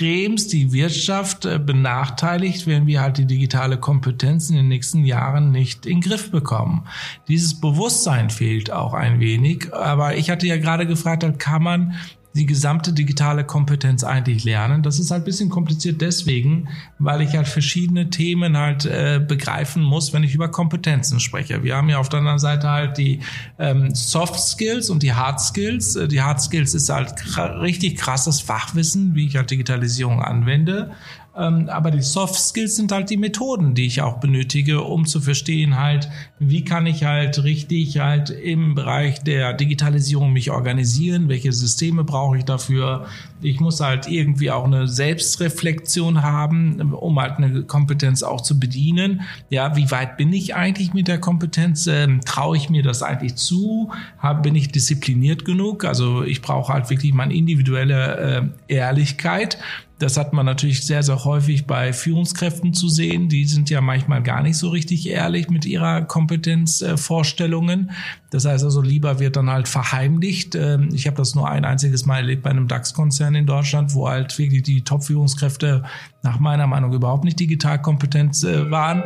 extremst 0.00 0.52
die 0.54 0.72
Wirtschaft 0.72 1.44
äh, 1.44 1.58
benachteiligt, 1.58 2.66
wenn 2.66 2.86
wir 2.86 3.02
halt 3.02 3.18
die 3.18 3.26
digitale 3.26 3.76
Kompetenz 3.76 4.48
in 4.48 4.56
den 4.56 4.68
nächsten 4.68 5.04
Jahren 5.04 5.50
nicht 5.50 5.84
in 5.84 6.00
Griff 6.00 6.30
bekommen. 6.30 6.86
Dieses 7.28 7.60
Bewusstsein 7.60 8.30
fehlt 8.30 8.72
auch 8.72 8.94
ein 8.94 9.20
wenig. 9.20 9.74
Aber 9.74 10.16
ich 10.16 10.30
hatte 10.30 10.46
ja 10.46 10.56
gerade 10.56 10.86
gefragt, 10.86 11.26
kann 11.38 11.62
man 11.62 11.94
die 12.34 12.46
gesamte 12.46 12.92
digitale 12.92 13.44
Kompetenz 13.44 14.04
eigentlich 14.04 14.44
lernen. 14.44 14.82
Das 14.82 15.00
ist 15.00 15.10
halt 15.10 15.24
bisschen 15.24 15.50
kompliziert 15.50 16.00
deswegen, 16.00 16.68
weil 16.98 17.22
ich 17.22 17.34
halt 17.34 17.48
verschiedene 17.48 18.08
Themen 18.10 18.56
halt 18.56 18.84
äh, 18.84 19.20
begreifen 19.26 19.82
muss, 19.82 20.12
wenn 20.12 20.22
ich 20.22 20.34
über 20.34 20.48
Kompetenzen 20.48 21.18
spreche. 21.18 21.64
Wir 21.64 21.76
haben 21.76 21.88
ja 21.88 21.98
auf 21.98 22.08
der 22.08 22.20
anderen 22.20 22.38
Seite 22.38 22.68
halt 22.68 22.98
die 22.98 23.20
ähm, 23.58 23.94
Soft 23.94 24.38
Skills 24.38 24.90
und 24.90 25.02
die 25.02 25.12
Hard 25.12 25.40
Skills. 25.40 25.96
Äh, 25.96 26.06
die 26.06 26.22
Hard 26.22 26.40
Skills 26.40 26.74
ist 26.74 26.88
halt 26.88 27.12
richtig 27.60 27.96
krasses 27.96 28.40
Fachwissen, 28.40 29.14
wie 29.16 29.26
ich 29.26 29.36
halt 29.36 29.50
Digitalisierung 29.50 30.22
anwende. 30.22 30.92
Ähm, 31.36 31.68
aber 31.68 31.92
die 31.92 32.02
Soft 32.02 32.34
Skills 32.34 32.76
sind 32.76 32.90
halt 32.90 33.08
die 33.08 33.16
Methoden, 33.16 33.74
die 33.74 33.86
ich 33.86 34.02
auch 34.02 34.18
benötige, 34.18 34.82
um 34.82 35.06
zu 35.06 35.20
verstehen 35.20 35.78
halt, 35.78 36.08
wie 36.40 36.64
kann 36.64 36.86
ich 36.86 37.04
halt 37.04 37.44
richtig 37.44 37.98
halt 37.98 38.30
im 38.30 38.74
Bereich 38.74 39.22
der 39.22 39.52
Digitalisierung 39.52 40.32
mich 40.32 40.50
organisieren, 40.50 41.28
welche 41.28 41.52
Systeme 41.52 42.02
brauche 42.02 42.38
ich 42.38 42.44
dafür. 42.44 43.06
Ich 43.42 43.60
muss 43.60 43.80
halt 43.80 44.08
irgendwie 44.08 44.50
auch 44.50 44.64
eine 44.64 44.88
Selbstreflexion 44.88 46.22
haben, 46.22 46.92
um 46.92 47.20
halt 47.20 47.38
eine 47.38 47.62
Kompetenz 47.62 48.24
auch 48.24 48.40
zu 48.40 48.58
bedienen. 48.58 49.22
Ja, 49.50 49.76
wie 49.76 49.90
weit 49.92 50.16
bin 50.16 50.32
ich 50.32 50.56
eigentlich 50.56 50.94
mit 50.94 51.06
der 51.06 51.20
Kompetenz? 51.20 51.86
Ähm, 51.86 52.22
traue 52.24 52.56
ich 52.56 52.70
mir 52.70 52.82
das 52.82 53.04
eigentlich 53.04 53.36
zu? 53.36 53.92
Hab, 54.18 54.42
bin 54.42 54.56
ich 54.56 54.72
diszipliniert 54.72 55.44
genug? 55.44 55.84
Also 55.84 56.24
ich 56.24 56.42
brauche 56.42 56.72
halt 56.72 56.90
wirklich 56.90 57.14
meine 57.14 57.34
individuelle 57.34 58.52
äh, 58.68 58.74
Ehrlichkeit 58.74 59.58
das 60.00 60.16
hat 60.16 60.32
man 60.32 60.46
natürlich 60.46 60.86
sehr, 60.86 61.02
sehr 61.02 61.24
häufig 61.24 61.66
bei 61.66 61.92
Führungskräften 61.92 62.72
zu 62.72 62.88
sehen. 62.88 63.28
Die 63.28 63.44
sind 63.44 63.68
ja 63.68 63.82
manchmal 63.82 64.22
gar 64.22 64.42
nicht 64.42 64.56
so 64.56 64.70
richtig 64.70 65.06
ehrlich 65.06 65.50
mit 65.50 65.66
ihrer 65.66 66.00
Kompetenzvorstellungen. 66.00 67.90
das 68.30 68.46
heißt 68.46 68.64
also, 68.64 68.80
lieber 68.80 69.18
wird 69.20 69.36
dann 69.36 69.50
halt 69.50 69.68
verheimlicht. 69.68 70.54
Ähm, 70.54 70.88
ich 70.94 71.06
habe 71.06 71.18
das 71.18 71.34
nur 71.34 71.50
ein 71.50 71.66
einziges 71.66 72.06
Mal 72.06 72.20
erlebt 72.20 72.42
bei 72.42 72.50
einem 72.50 72.66
DAX-Konzern 72.66 73.34
in 73.34 73.44
Deutschland, 73.44 73.92
wo 73.94 74.08
halt 74.08 74.36
wirklich 74.38 74.62
die 74.62 74.82
Top-Führungskräfte 74.82 75.84
nach 76.22 76.40
meiner 76.40 76.66
Meinung 76.66 76.94
überhaupt 76.94 77.24
nicht 77.24 77.38
digital 77.38 77.80
kompetent 77.82 78.42
äh, 78.42 78.70
waren. 78.70 79.02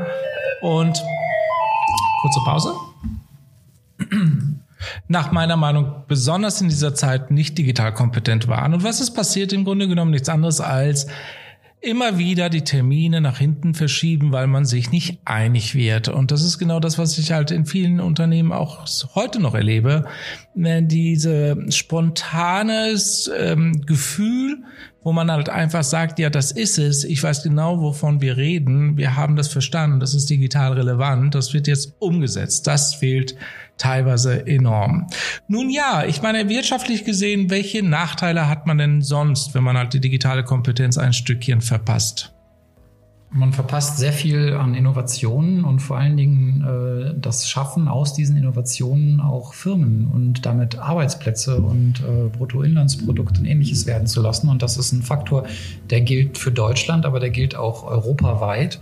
Und 0.63 1.03
kurze 2.23 2.41
Pause 2.45 2.73
nach 5.09 5.33
meiner 5.33 5.57
Meinung 5.57 6.05
besonders 6.09 6.61
in 6.61 6.69
dieser 6.69 6.95
Zeit 6.95 7.31
nicht 7.31 7.59
digital 7.59 7.93
kompetent 7.95 8.49
waren. 8.49 8.75
Und 8.75 8.85
was 8.85 9.01
ist 9.01 9.13
passiert? 9.13 9.53
Im 9.53 9.65
Grunde 9.65 9.89
genommen 9.89 10.11
nichts 10.11 10.29
anderes 10.29 10.61
als 10.61 11.07
immer 11.85 12.19
wieder 12.19 12.49
die 12.49 12.65
Termine 12.65 13.21
nach 13.21 13.39
hinten 13.39 13.75
verschieben, 13.75 14.33
weil 14.33 14.47
man 14.47 14.65
sich 14.65 14.91
nicht 14.91 15.19
einig 15.25 15.75
wird. 15.75 16.09
Und 16.09 16.31
das 16.31 16.43
ist 16.43 16.59
genau 16.59 16.81
das, 16.81 16.99
was 16.99 17.19
ich 17.19 17.33
halt 17.33 17.51
in 17.51 17.67
vielen 17.67 18.01
Unternehmen 18.01 18.53
auch 18.53 18.87
heute 19.15 19.39
noch 19.39 19.55
erlebe. 19.55 20.07
Diese 20.55 21.57
spontanes 21.71 23.31
ähm, 23.39 23.83
Gefühl, 23.85 24.63
wo 25.03 25.13
man 25.13 25.31
halt 25.31 25.51
einfach 25.51 25.85
sagt, 25.85 26.19
ja, 26.19 26.31
das 26.31 26.51
ist 26.51 26.79
es. 26.79 27.05
Ich 27.05 27.23
weiß 27.23 27.43
genau, 27.43 27.81
wovon 27.81 28.23
wir 28.23 28.39
reden. 28.39 28.97
Wir 28.97 29.17
haben 29.17 29.37
das 29.37 29.49
verstanden. 29.49 30.01
Das 30.01 30.15
ist 30.15 30.31
digital 30.31 30.73
relevant. 30.73 31.35
Das 31.35 31.53
wird 31.53 31.67
jetzt 31.67 31.95
umgesetzt. 31.99 32.67
Das 32.67 32.95
fehlt 32.95 33.37
teilweise 33.79 34.47
enorm. 34.47 35.07
Nun 35.49 35.71
ja, 35.71 36.05
ich 36.07 36.23
meine, 36.23 36.49
wirtschaftlich 36.49 37.05
gesehen, 37.05 37.51
welche 37.51 37.83
Nachteile 37.83 38.49
hat 38.49 38.67
man 38.67 38.79
denn 38.79 39.03
sonst, 39.03 39.55
wenn 39.55 39.65
man 39.65 39.77
halt 39.77 39.93
die 39.95 40.01
digitale 40.01 40.45
Kompetenz 40.45 40.97
ein 40.99 41.13
Stückchen 41.13 41.61
verpasst? 41.61 42.35
Man 43.37 43.53
verpasst 43.53 43.99
sehr 43.99 44.13
viel 44.13 44.53
an 44.53 44.75
Innovationen 44.75 45.65
und 45.65 45.81
vor 45.81 45.99
allen 45.99 46.17
Dingen 46.17 46.63
äh, 46.63 47.19
das 47.21 47.49
Schaffen 47.49 47.89
aus 47.89 48.15
diesen 48.15 48.37
Innovationen 48.37 49.21
auch 49.21 49.55
Firmen 49.55 50.07
und 50.07 50.47
damit 50.47 50.79
Arbeitsplätze 50.79 51.57
und 51.57 51.95
äh, 51.99 52.29
Bruttoinlandsprodukt 52.29 53.41
und 53.41 53.45
ähnliches 53.45 53.87
werden 53.87 54.07
zu 54.07 54.23
lassen. 54.23 54.49
Und 54.49 54.63
das 54.63 54.77
ist 54.77 54.93
ein 54.93 55.03
Faktor, 55.03 55.47
der 55.91 56.03
gilt 56.03 56.39
für 56.39 56.53
Deutschland, 56.53 57.05
aber 57.07 57.19
der 57.19 57.31
gilt 57.31 57.57
auch 57.57 57.83
europaweit. 57.83 58.81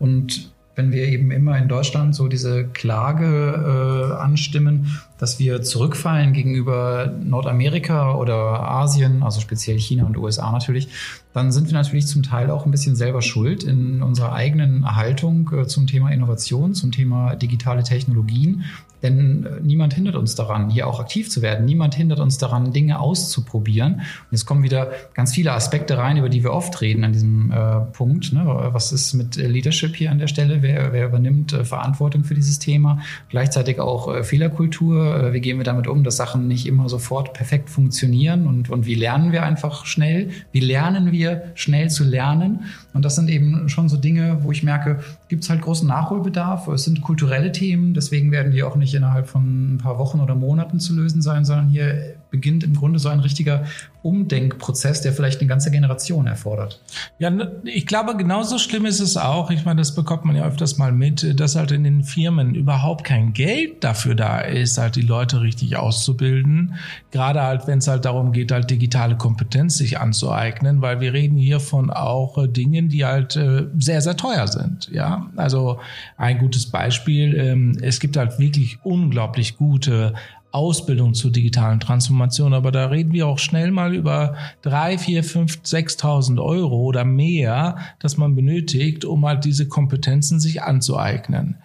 Und 0.00 0.51
wenn 0.74 0.92
wir 0.92 1.06
eben 1.06 1.30
immer 1.30 1.58
in 1.58 1.68
Deutschland 1.68 2.14
so 2.14 2.28
diese 2.28 2.66
Klage 2.68 3.26
äh, 3.26 4.20
anstimmen, 4.20 4.98
dass 5.22 5.38
wir 5.38 5.62
zurückfallen 5.62 6.32
gegenüber 6.32 7.14
Nordamerika 7.22 8.16
oder 8.16 8.68
Asien, 8.68 9.22
also 9.22 9.40
speziell 9.40 9.78
China 9.78 10.04
und 10.04 10.16
USA 10.16 10.50
natürlich, 10.50 10.88
dann 11.32 11.52
sind 11.52 11.68
wir 11.68 11.74
natürlich 11.74 12.08
zum 12.08 12.24
Teil 12.24 12.50
auch 12.50 12.66
ein 12.66 12.72
bisschen 12.72 12.96
selber 12.96 13.22
schuld 13.22 13.62
in 13.62 14.02
unserer 14.02 14.32
eigenen 14.32 14.96
Haltung 14.96 15.48
äh, 15.52 15.68
zum 15.68 15.86
Thema 15.86 16.10
Innovation, 16.10 16.74
zum 16.74 16.90
Thema 16.90 17.36
digitale 17.36 17.84
Technologien 17.84 18.64
denn 19.02 19.44
äh, 19.44 19.60
niemand 19.62 19.94
hindert 19.94 20.16
uns 20.16 20.34
daran, 20.34 20.70
hier 20.70 20.86
auch 20.86 21.00
aktiv 21.00 21.28
zu 21.28 21.42
werden. 21.42 21.64
Niemand 21.64 21.94
hindert 21.94 22.20
uns 22.20 22.38
daran, 22.38 22.72
Dinge 22.72 23.00
auszuprobieren. 23.00 23.94
Und 23.94 24.32
es 24.32 24.46
kommen 24.46 24.62
wieder 24.62 24.92
ganz 25.14 25.34
viele 25.34 25.52
Aspekte 25.52 25.98
rein, 25.98 26.16
über 26.16 26.28
die 26.28 26.42
wir 26.42 26.52
oft 26.52 26.80
reden 26.80 27.04
an 27.04 27.12
diesem 27.12 27.50
äh, 27.50 27.80
Punkt. 27.92 28.32
Ne? 28.32 28.42
Was 28.72 28.92
ist 28.92 29.14
mit 29.14 29.36
Leadership 29.36 29.96
hier 29.96 30.10
an 30.10 30.18
der 30.18 30.28
Stelle? 30.28 30.62
Wer, 30.62 30.92
wer 30.92 31.06
übernimmt 31.06 31.52
äh, 31.52 31.64
Verantwortung 31.64 32.24
für 32.24 32.34
dieses 32.34 32.58
Thema? 32.58 33.00
Gleichzeitig 33.28 33.80
auch 33.80 34.14
äh, 34.14 34.22
Fehlerkultur. 34.22 35.11
Äh, 35.12 35.32
wie 35.32 35.40
gehen 35.40 35.58
wir 35.58 35.64
damit 35.64 35.86
um, 35.86 36.04
dass 36.04 36.16
Sachen 36.16 36.48
nicht 36.48 36.66
immer 36.66 36.88
sofort 36.88 37.32
perfekt 37.32 37.70
funktionieren? 37.70 38.46
Und, 38.46 38.70
und 38.70 38.86
wie 38.86 38.94
lernen 38.94 39.32
wir 39.32 39.42
einfach 39.42 39.86
schnell? 39.86 40.30
Wie 40.52 40.60
lernen 40.60 41.12
wir 41.12 41.52
schnell 41.54 41.90
zu 41.90 42.04
lernen? 42.04 42.64
Und 42.92 43.04
das 43.04 43.14
sind 43.14 43.28
eben 43.28 43.68
schon 43.68 43.88
so 43.88 43.96
Dinge, 43.96 44.38
wo 44.42 44.52
ich 44.52 44.62
merke, 44.62 45.00
gibt 45.28 45.44
es 45.44 45.50
halt 45.50 45.62
großen 45.62 45.86
Nachholbedarf. 45.86 46.68
Es 46.68 46.84
sind 46.84 47.00
kulturelle 47.00 47.52
Themen, 47.52 47.94
deswegen 47.94 48.30
werden 48.30 48.52
die 48.52 48.62
auch 48.62 48.76
nicht 48.76 48.94
innerhalb 48.94 49.28
von 49.28 49.74
ein 49.74 49.78
paar 49.78 49.98
Wochen 49.98 50.20
oder 50.20 50.34
Monaten 50.34 50.80
zu 50.80 50.94
lösen 50.94 51.22
sein, 51.22 51.44
sondern 51.44 51.68
hier 51.68 52.14
beginnt 52.32 52.64
im 52.64 52.74
Grunde 52.74 52.98
so 52.98 53.10
ein 53.10 53.20
richtiger 53.20 53.66
Umdenkprozess, 54.02 55.02
der 55.02 55.12
vielleicht 55.12 55.38
eine 55.40 55.48
ganze 55.48 55.70
Generation 55.70 56.26
erfordert. 56.26 56.80
Ja, 57.20 57.30
ich 57.62 57.86
glaube, 57.86 58.16
genauso 58.16 58.58
schlimm 58.58 58.84
ist 58.84 58.98
es 58.98 59.16
auch. 59.16 59.50
Ich 59.50 59.64
meine, 59.64 59.80
das 59.80 59.94
bekommt 59.94 60.24
man 60.24 60.34
ja 60.34 60.44
öfters 60.44 60.78
mal 60.78 60.90
mit, 60.90 61.38
dass 61.38 61.54
halt 61.54 61.70
in 61.70 61.84
den 61.84 62.02
Firmen 62.02 62.56
überhaupt 62.56 63.04
kein 63.04 63.32
Geld 63.32 63.84
dafür 63.84 64.16
da 64.16 64.40
ist, 64.40 64.78
halt 64.78 64.96
die 64.96 65.02
Leute 65.02 65.42
richtig 65.42 65.76
auszubilden. 65.76 66.74
Gerade 67.12 67.42
halt, 67.42 67.68
wenn 67.68 67.78
es 67.78 67.86
halt 67.86 68.04
darum 68.04 68.32
geht, 68.32 68.50
halt 68.50 68.70
digitale 68.70 69.16
Kompetenz 69.16 69.76
sich 69.76 70.00
anzueignen, 70.00 70.82
weil 70.82 71.00
wir 71.00 71.12
reden 71.12 71.36
hier 71.36 71.60
von 71.60 71.90
auch 71.90 72.38
äh, 72.38 72.48
Dingen, 72.48 72.88
die 72.88 73.04
halt 73.04 73.36
äh, 73.36 73.66
sehr, 73.78 74.00
sehr 74.00 74.16
teuer 74.16 74.48
sind. 74.48 74.88
Ja, 74.90 75.30
also 75.36 75.78
ein 76.16 76.38
gutes 76.38 76.66
Beispiel. 76.66 77.36
Ähm, 77.36 77.78
es 77.80 78.00
gibt 78.00 78.16
halt 78.16 78.38
wirklich 78.38 78.78
unglaublich 78.82 79.56
gute 79.56 80.14
Ausbildung 80.52 81.14
zur 81.14 81.32
digitalen 81.32 81.80
Transformation, 81.80 82.54
aber 82.54 82.70
da 82.70 82.86
reden 82.86 83.12
wir 83.12 83.26
auch 83.26 83.38
schnell 83.38 83.70
mal 83.70 83.94
über 83.94 84.36
drei, 84.60 84.98
vier, 84.98 85.24
fünf, 85.24 85.58
sechstausend 85.62 86.38
Euro 86.38 86.76
oder 86.82 87.04
mehr, 87.04 87.78
das 87.98 88.16
man 88.16 88.34
benötigt, 88.34 89.04
um 89.04 89.26
halt 89.26 89.44
diese 89.44 89.66
Kompetenzen 89.66 90.40
sich 90.40 90.62
anzueignen. 90.62 91.56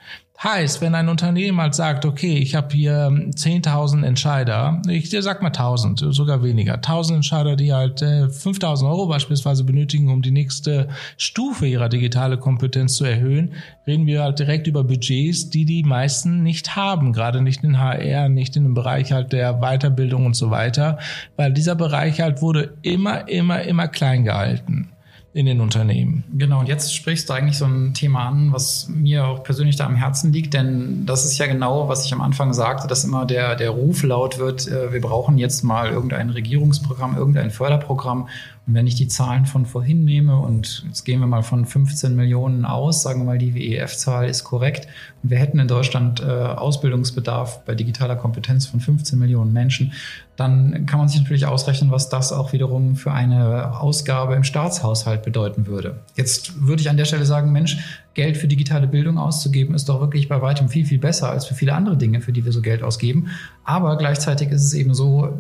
Heißt, 0.42 0.82
wenn 0.82 0.94
ein 0.94 1.10
Unternehmen 1.10 1.60
halt 1.60 1.74
sagt, 1.74 2.06
okay, 2.06 2.38
ich 2.38 2.54
habe 2.54 2.76
hier 2.76 3.10
10.000 3.10 4.06
Entscheider, 4.06 4.84
ich 4.88 5.10
sag 5.10 5.42
mal 5.42 5.52
1.000, 5.52 6.14
sogar 6.14 6.44
weniger, 6.44 6.76
1.000 6.76 7.16
Entscheider, 7.16 7.56
die 7.56 7.74
halt 7.74 8.04
äh, 8.04 8.26
5.000 8.26 8.88
Euro 8.88 9.08
beispielsweise 9.08 9.64
benötigen, 9.64 10.12
um 10.12 10.22
die 10.22 10.30
nächste 10.30 10.90
Stufe 11.18 11.66
ihrer 11.66 11.90
digitale 11.90 12.38
Kompetenz 12.38 12.98
zu 12.98 13.06
erhöhen, 13.06 13.54
reden 13.88 14.06
wir 14.06 14.22
halt 14.22 14.38
direkt 14.38 14.68
über 14.68 14.84
Budgets, 14.84 15.50
die 15.50 15.66
die 15.66 15.82
meisten 15.82 16.44
nicht 16.44 16.76
haben, 16.76 17.14
gerade 17.14 17.42
nicht 17.42 17.64
in 17.64 17.80
HR, 17.80 18.30
nicht 18.30 18.56
in 18.56 18.64
dem 18.64 18.74
Bereich 18.76 19.12
halt 19.12 19.34
der 19.34 19.60
Weiterbildung 19.60 20.28
und 20.28 20.36
so 20.36 20.52
weiter, 20.52 21.00
weil 21.36 21.52
dieser 21.52 21.74
Bereich 21.74 22.22
halt 22.22 22.44
wurde 22.44 22.78
immer, 22.84 23.28
immer, 23.28 23.64
immer 23.64 23.88
klein 23.88 24.24
gehalten. 24.24 24.92
In 25.38 25.46
den 25.46 25.62
Unternehmen. 25.62 26.24
Genau, 26.34 26.62
und 26.62 26.68
jetzt 26.68 26.96
sprichst 26.96 27.30
du 27.30 27.34
eigentlich 27.34 27.60
so 27.60 27.66
ein 27.66 27.94
Thema 27.94 28.28
an, 28.28 28.52
was 28.54 28.90
mir 28.90 29.28
auch 29.28 29.44
persönlich 29.44 29.76
da 29.76 29.86
am 29.86 29.96
Herzen 29.96 30.34
liegt, 30.34 30.56
denn 30.56 31.06
das 31.06 31.26
ist 31.26 31.38
ja 31.38 31.46
genau, 31.46 31.88
was 31.88 32.04
ich 32.06 32.12
am 32.12 32.22
Anfang 32.22 32.54
sagte, 32.54 32.88
dass 32.88 33.04
immer 33.04 33.24
der, 33.28 33.56
der 33.56 33.70
Ruf 33.70 34.02
laut 34.02 34.40
wird, 34.40 34.68
äh, 34.68 34.92
wir 34.92 35.00
brauchen 35.00 35.38
jetzt 35.38 35.62
mal 35.62 35.92
irgendein 35.92 36.32
Regierungsprogramm, 36.32 37.16
irgendein 37.16 37.52
Förderprogramm. 37.52 38.30
Und 38.68 38.74
wenn 38.74 38.86
ich 38.86 38.96
die 38.96 39.08
Zahlen 39.08 39.46
von 39.46 39.66
vorhin 39.66 40.04
nehme 40.04 40.38
und 40.38 40.84
jetzt 40.88 41.06
gehen 41.06 41.22
wir 41.22 41.28
mal 41.28 41.42
von 41.42 41.66
15 41.66 42.14
Millionen 42.16 42.66
aus, 42.66 43.02
sagen 43.02 43.22
wir 43.22 43.26
mal, 43.26 43.38
die 43.38 43.56
WEF-Zahl 43.56 44.28
ist 44.28 44.44
korrekt 44.44 44.90
und 45.24 45.30
wir 45.30 45.38
hätten 45.38 45.58
in 45.58 45.70
Deutschland 45.70 46.20
äh, 46.20 46.26
Ausbildungsbedarf 46.26 47.64
bei 47.64 47.76
digitaler 47.76 48.18
Kompetenz 48.18 48.66
von 48.66 48.82
15 48.82 49.18
Millionen 49.18 49.54
Menschen, 49.54 49.94
dann 50.36 50.86
kann 50.86 51.00
man 51.00 51.08
sich 51.08 51.22
natürlich 51.22 51.46
ausrechnen, 51.46 51.92
was 51.92 52.10
das 52.10 52.34
auch 52.34 52.52
wiederum 52.52 52.98
für 52.98 53.12
eine 53.14 53.80
Ausgabe 53.80 54.36
im 54.36 54.44
Staatshaushalt 54.44 55.24
bedeuten 55.24 55.66
würde. 55.66 56.02
Jetzt 56.16 56.62
würde 56.62 56.82
ich 56.82 56.90
an 56.90 56.98
der 56.98 57.06
Stelle 57.06 57.26
sagen, 57.26 57.54
Mensch, 57.54 57.78
Geld 58.16 58.36
für 58.36 58.48
digitale 58.48 58.88
Bildung 58.88 59.18
auszugeben, 59.18 59.76
ist 59.76 59.88
doch 59.88 60.02
wirklich 60.02 60.28
bei 60.28 60.42
weitem 60.42 60.68
viel, 60.68 60.86
viel 60.86 61.00
besser 61.00 61.30
als 61.30 61.46
für 61.46 61.56
viele 61.56 61.74
andere 61.74 61.96
Dinge, 61.98 62.20
für 62.20 62.34
die 62.34 62.44
wir 62.44 62.52
so 62.52 62.62
Geld 62.62 62.84
ausgeben. 62.84 63.28
Aber 63.64 63.98
gleichzeitig 63.98 64.50
ist 64.50 64.64
es 64.64 64.74
eben 64.74 64.94
so, 64.94 65.38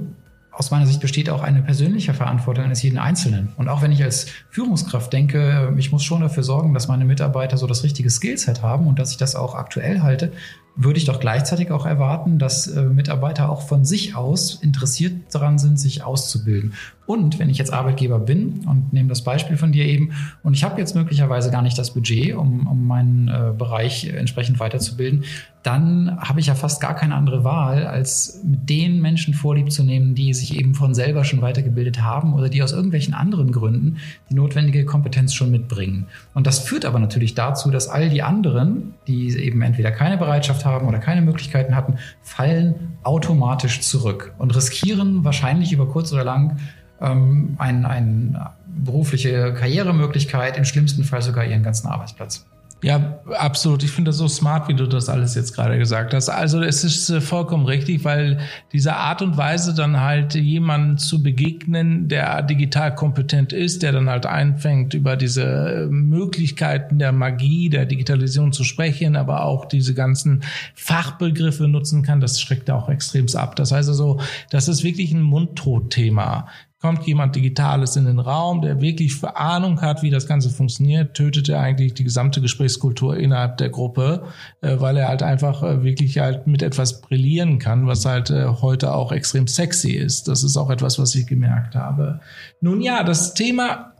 aus 0.57 0.71
meiner 0.71 0.87
Sicht 0.87 0.99
besteht 1.01 1.29
auch 1.29 1.43
eine 1.43 1.61
persönliche 1.61 2.15
Verantwortung 2.15 2.65
eines 2.65 2.81
jeden 2.81 2.97
Einzelnen. 2.97 3.53
Und 3.57 3.69
auch 3.69 3.83
wenn 3.83 3.91
ich 3.91 4.03
als 4.03 4.25
Führungskraft 4.49 5.13
denke, 5.13 5.71
ich 5.77 5.91
muss 5.91 6.03
schon 6.03 6.21
dafür 6.21 6.41
sorgen, 6.41 6.73
dass 6.73 6.87
meine 6.87 7.05
Mitarbeiter 7.05 7.57
so 7.57 7.67
das 7.67 7.83
richtige 7.83 8.09
Skillset 8.09 8.63
haben 8.63 8.87
und 8.87 8.97
dass 8.97 9.11
ich 9.11 9.17
das 9.17 9.35
auch 9.35 9.53
aktuell 9.53 10.01
halte, 10.01 10.31
würde 10.75 10.97
ich 10.97 11.05
doch 11.05 11.19
gleichzeitig 11.19 11.71
auch 11.71 11.85
erwarten, 11.85 12.39
dass 12.39 12.67
äh, 12.67 12.83
Mitarbeiter 12.83 13.49
auch 13.49 13.61
von 13.61 13.85
sich 13.85 14.15
aus 14.15 14.55
interessiert 14.55 15.13
daran 15.31 15.59
sind, 15.59 15.79
sich 15.79 16.03
auszubilden. 16.03 16.73
Und 17.07 17.39
wenn 17.39 17.49
ich 17.49 17.57
jetzt 17.57 17.73
Arbeitgeber 17.73 18.19
bin 18.19 18.65
und 18.67 18.91
nehme 18.91 19.07
das 19.07 19.23
Beispiel 19.23 19.55
von 19.55 19.71
dir 19.71 19.85
eben 19.85 20.11
und 20.43 20.53
ich 20.53 20.65
habe 20.65 20.79
jetzt 20.79 20.93
möglicherweise 20.93 21.49
gar 21.49 21.61
nicht 21.61 21.77
das 21.77 21.93
Budget, 21.93 22.35
um, 22.35 22.67
um 22.67 22.85
meinen 22.85 23.29
äh, 23.29 23.53
Bereich 23.57 24.09
entsprechend 24.09 24.59
weiterzubilden, 24.59 25.23
dann 25.63 26.17
habe 26.19 26.39
ich 26.39 26.47
ja 26.47 26.55
fast 26.55 26.79
gar 26.81 26.95
keine 26.95 27.15
andere 27.15 27.43
Wahl, 27.43 27.87
als 27.87 28.41
mit 28.43 28.69
den 28.69 29.01
Menschen 29.01 29.33
vorlieb 29.33 29.71
zu 29.71 29.83
nehmen, 29.83 30.15
die 30.15 30.33
sich 30.33 30.57
eben 30.57 30.75
von 30.75 30.93
selber 30.93 31.23
schon 31.23 31.41
weitergebildet 31.41 32.01
haben 32.01 32.33
oder 32.33 32.49
die 32.49 32.61
aus 32.61 32.71
irgendwelchen 32.71 33.13
anderen 33.13 33.51
Gründen 33.51 33.97
die 34.29 34.35
notwendige 34.35 34.85
Kompetenz 34.85 35.33
schon 35.33 35.51
mitbringen. 35.51 36.07
Und 36.33 36.45
das 36.45 36.59
führt 36.59 36.85
aber 36.85 36.99
natürlich 36.99 37.35
dazu, 37.35 37.71
dass 37.71 37.87
all 37.87 38.09
die 38.09 38.21
anderen, 38.21 38.93
die 39.07 39.29
eben 39.37 39.61
entweder 39.61 39.91
keine 39.91 40.17
Bereitschaft 40.17 40.65
haben 40.65 40.87
oder 40.87 40.99
keine 40.99 41.21
Möglichkeiten 41.21 41.75
hatten, 41.75 41.95
fallen 42.21 42.97
automatisch 43.03 43.81
zurück 43.81 44.33
und 44.37 44.55
riskieren 44.55 45.23
wahrscheinlich 45.23 45.71
über 45.71 45.87
kurz 45.87 46.13
oder 46.13 46.23
lang 46.23 46.57
ähm, 47.01 47.55
eine 47.57 47.89
ein 47.89 48.37
berufliche 48.65 49.53
Karrieremöglichkeit, 49.53 50.57
im 50.57 50.65
schlimmsten 50.65 51.03
Fall 51.03 51.21
sogar 51.21 51.45
ihren 51.45 51.63
ganzen 51.63 51.87
Arbeitsplatz. 51.87 52.45
Ja, 52.83 53.19
absolut. 53.39 53.81
Ich 53.81 53.89
finde 53.89 54.09
das 54.09 54.17
so 54.17 54.27
smart, 54.27 54.67
wie 54.67 54.75
du 54.75 54.85
das 54.85 55.09
alles 55.09 55.33
jetzt 55.33 55.53
gerade 55.55 55.79
gesagt 55.79 56.13
hast. 56.13 56.29
Also 56.29 56.61
es 56.61 56.83
ist 56.83 57.09
äh, 57.09 57.21
vollkommen 57.21 57.65
richtig, 57.65 58.03
weil 58.03 58.39
diese 58.71 58.95
Art 58.95 59.23
und 59.23 59.35
Weise 59.35 59.73
dann 59.73 59.99
halt 59.99 60.35
jemanden 60.35 60.99
zu 60.99 61.23
begegnen, 61.23 62.07
der 62.07 62.43
digital 62.43 62.93
kompetent 62.93 63.51
ist, 63.51 63.81
der 63.81 63.93
dann 63.93 64.11
halt 64.11 64.27
einfängt, 64.27 64.93
über 64.93 65.15
diese 65.15 65.43
äh, 65.43 65.85
Möglichkeiten 65.87 66.99
der 66.99 67.13
Magie, 67.13 67.71
der 67.71 67.87
Digitalisierung 67.87 68.53
zu 68.53 68.63
sprechen, 68.63 69.15
aber 69.15 69.43
auch 69.43 69.65
diese 69.65 69.95
ganzen 69.95 70.43
Fachbegriffe 70.75 71.67
nutzen 71.67 72.03
kann, 72.03 72.21
das 72.21 72.39
schreckt 72.39 72.69
auch 72.69 72.89
extremst 72.89 73.35
ab. 73.35 73.55
Das 73.55 73.71
heißt 73.71 73.89
also, 73.89 74.19
das 74.51 74.67
ist 74.67 74.83
wirklich 74.83 75.11
ein 75.13 75.23
Mundtotthema 75.23 76.47
kommt 76.79 77.07
jemand 77.07 77.35
Digitales 77.35 77.95
in 77.95 78.05
den 78.05 78.19
Raum, 78.19 78.61
der 78.61 78.81
wirklich 78.81 79.23
Ahnung 79.23 79.81
hat, 79.81 80.03
wie 80.03 80.11
das 80.11 80.27
Ganze 80.27 80.49
funktioniert, 80.49 81.15
tötet 81.15 81.49
er 81.49 81.59
eigentlich 81.59 81.95
die 81.95 82.03
gesamte 82.03 82.39
Gesprächskultur 82.39 83.17
innerhalb 83.17 83.57
der 83.57 83.69
Gruppe, 83.69 84.23
äh, 84.61 84.79
weil 84.79 84.97
er 84.97 85.07
halt 85.07 85.23
einfach 85.23 85.63
äh, 85.63 85.83
wirklich 85.83 86.19
halt 86.19 86.45
mit 86.45 86.61
etwas 86.61 87.01
brillieren 87.01 87.57
kann, 87.57 87.87
was 87.87 88.05
halt 88.05 88.29
äh, 88.29 88.45
heute 88.61 88.93
auch 88.93 89.11
extrem 89.11 89.47
sexy 89.47 89.91
ist. 89.91 90.27
Das 90.27 90.43
ist 90.43 90.55
auch 90.55 90.69
etwas, 90.69 90.99
was 90.99 91.15
ich 91.15 91.25
gemerkt 91.25 91.75
habe. 91.75 92.19
Nun 92.61 92.81
ja, 92.81 93.03
das 93.03 93.33
Thema 93.33 93.93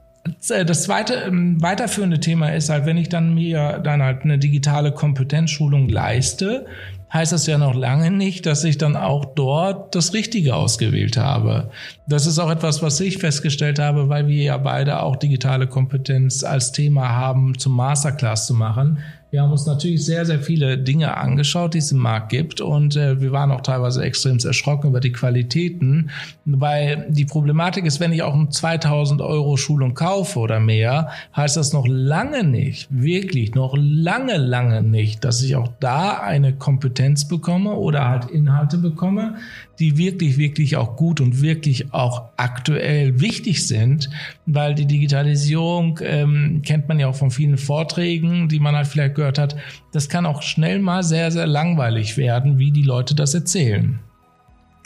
das 0.48 0.82
zweite 0.82 1.14
ähm, 1.14 1.62
weiterführende 1.62 2.20
Thema 2.20 2.50
ist 2.50 2.68
halt, 2.68 2.84
wenn 2.84 2.98
ich 2.98 3.08
dann 3.08 3.34
mir 3.34 3.78
dann 3.78 4.02
halt 4.02 4.24
eine 4.24 4.38
digitale 4.38 4.92
Kompetenzschulung 4.92 5.88
leiste, 5.88 6.66
heißt 7.12 7.32
das 7.32 7.46
ja 7.46 7.58
noch 7.58 7.74
lange 7.74 8.10
nicht, 8.10 8.46
dass 8.46 8.64
ich 8.64 8.78
dann 8.78 8.96
auch 8.96 9.24
dort 9.24 9.94
das 9.94 10.12
Richtige 10.12 10.54
ausgewählt 10.54 11.16
habe. 11.16 11.70
Das 12.06 12.26
ist 12.26 12.38
auch 12.38 12.50
etwas, 12.50 12.82
was 12.82 13.00
ich 13.00 13.18
festgestellt 13.18 13.78
habe, 13.78 14.08
weil 14.08 14.28
wir 14.28 14.42
ja 14.42 14.56
beide 14.58 15.02
auch 15.02 15.16
digitale 15.16 15.66
Kompetenz 15.66 16.44
als 16.44 16.72
Thema 16.72 17.10
haben, 17.10 17.58
zum 17.58 17.74
Masterclass 17.74 18.46
zu 18.46 18.54
machen. 18.54 18.98
Wir 19.30 19.42
haben 19.42 19.52
uns 19.52 19.66
natürlich 19.66 20.06
sehr, 20.06 20.24
sehr 20.24 20.40
viele 20.40 20.78
Dinge 20.78 21.14
angeschaut, 21.16 21.74
die 21.74 21.78
es 21.78 21.92
im 21.92 21.98
Markt 21.98 22.30
gibt. 22.30 22.62
Und 22.62 22.96
äh, 22.96 23.20
wir 23.20 23.30
waren 23.30 23.50
auch 23.50 23.60
teilweise 23.60 24.02
extrem 24.02 24.38
erschrocken 24.38 24.88
über 24.88 25.00
die 25.00 25.12
Qualitäten, 25.12 26.10
weil 26.46 27.06
die 27.10 27.26
Problematik 27.26 27.84
ist, 27.84 28.00
wenn 28.00 28.12
ich 28.12 28.22
auch 28.22 28.34
eine 28.34 28.48
2000 28.48 29.20
Euro 29.20 29.58
Schulung 29.58 29.92
kaufe 29.92 30.38
oder 30.38 30.60
mehr, 30.60 31.10
heißt 31.36 31.58
das 31.58 31.74
noch 31.74 31.86
lange 31.86 32.42
nicht, 32.42 32.88
wirklich 32.90 33.54
noch 33.54 33.74
lange, 33.76 34.38
lange 34.38 34.82
nicht, 34.82 35.24
dass 35.24 35.42
ich 35.42 35.56
auch 35.56 35.68
da 35.78 36.20
eine 36.20 36.54
Kompetenz 36.54 37.28
bekomme 37.28 37.72
oder 37.72 38.08
halt 38.08 38.30
Inhalte 38.30 38.78
bekomme, 38.78 39.36
die 39.78 39.96
wirklich, 39.96 40.38
wirklich 40.38 40.76
auch 40.76 40.96
gut 40.96 41.20
und 41.20 41.40
wirklich 41.42 41.92
auch 41.94 42.28
aktuell 42.36 43.20
wichtig 43.20 43.66
sind, 43.66 44.10
weil 44.46 44.74
die 44.74 44.86
Digitalisierung 44.86 46.00
ähm, 46.02 46.62
kennt 46.64 46.88
man 46.88 46.98
ja 46.98 47.08
auch 47.08 47.14
von 47.14 47.30
vielen 47.30 47.58
Vorträgen, 47.58 48.48
die 48.48 48.60
man 48.60 48.76
halt 48.76 48.86
vielleicht 48.86 49.14
gehört 49.14 49.38
hat. 49.38 49.56
Das 49.92 50.08
kann 50.08 50.26
auch 50.26 50.42
schnell 50.42 50.78
mal 50.80 51.02
sehr, 51.02 51.30
sehr 51.30 51.46
langweilig 51.46 52.16
werden, 52.16 52.58
wie 52.58 52.70
die 52.70 52.82
Leute 52.82 53.14
das 53.14 53.34
erzählen. 53.34 54.00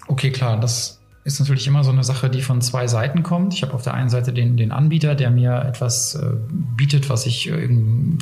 Okay, 0.08 0.30
klar, 0.30 0.60
das 0.60 1.01
ist 1.24 1.38
natürlich 1.38 1.68
immer 1.68 1.84
so 1.84 1.92
eine 1.92 2.02
Sache, 2.02 2.28
die 2.28 2.42
von 2.42 2.60
zwei 2.60 2.88
Seiten 2.88 3.22
kommt. 3.22 3.54
Ich 3.54 3.62
habe 3.62 3.74
auf 3.74 3.82
der 3.82 3.94
einen 3.94 4.08
Seite 4.08 4.32
den, 4.32 4.56
den 4.56 4.72
Anbieter, 4.72 5.14
der 5.14 5.30
mir 5.30 5.62
etwas 5.62 6.16
äh, 6.16 6.32
bietet, 6.76 7.10
was 7.10 7.26
ich 7.26 7.48
äh, 7.48 7.68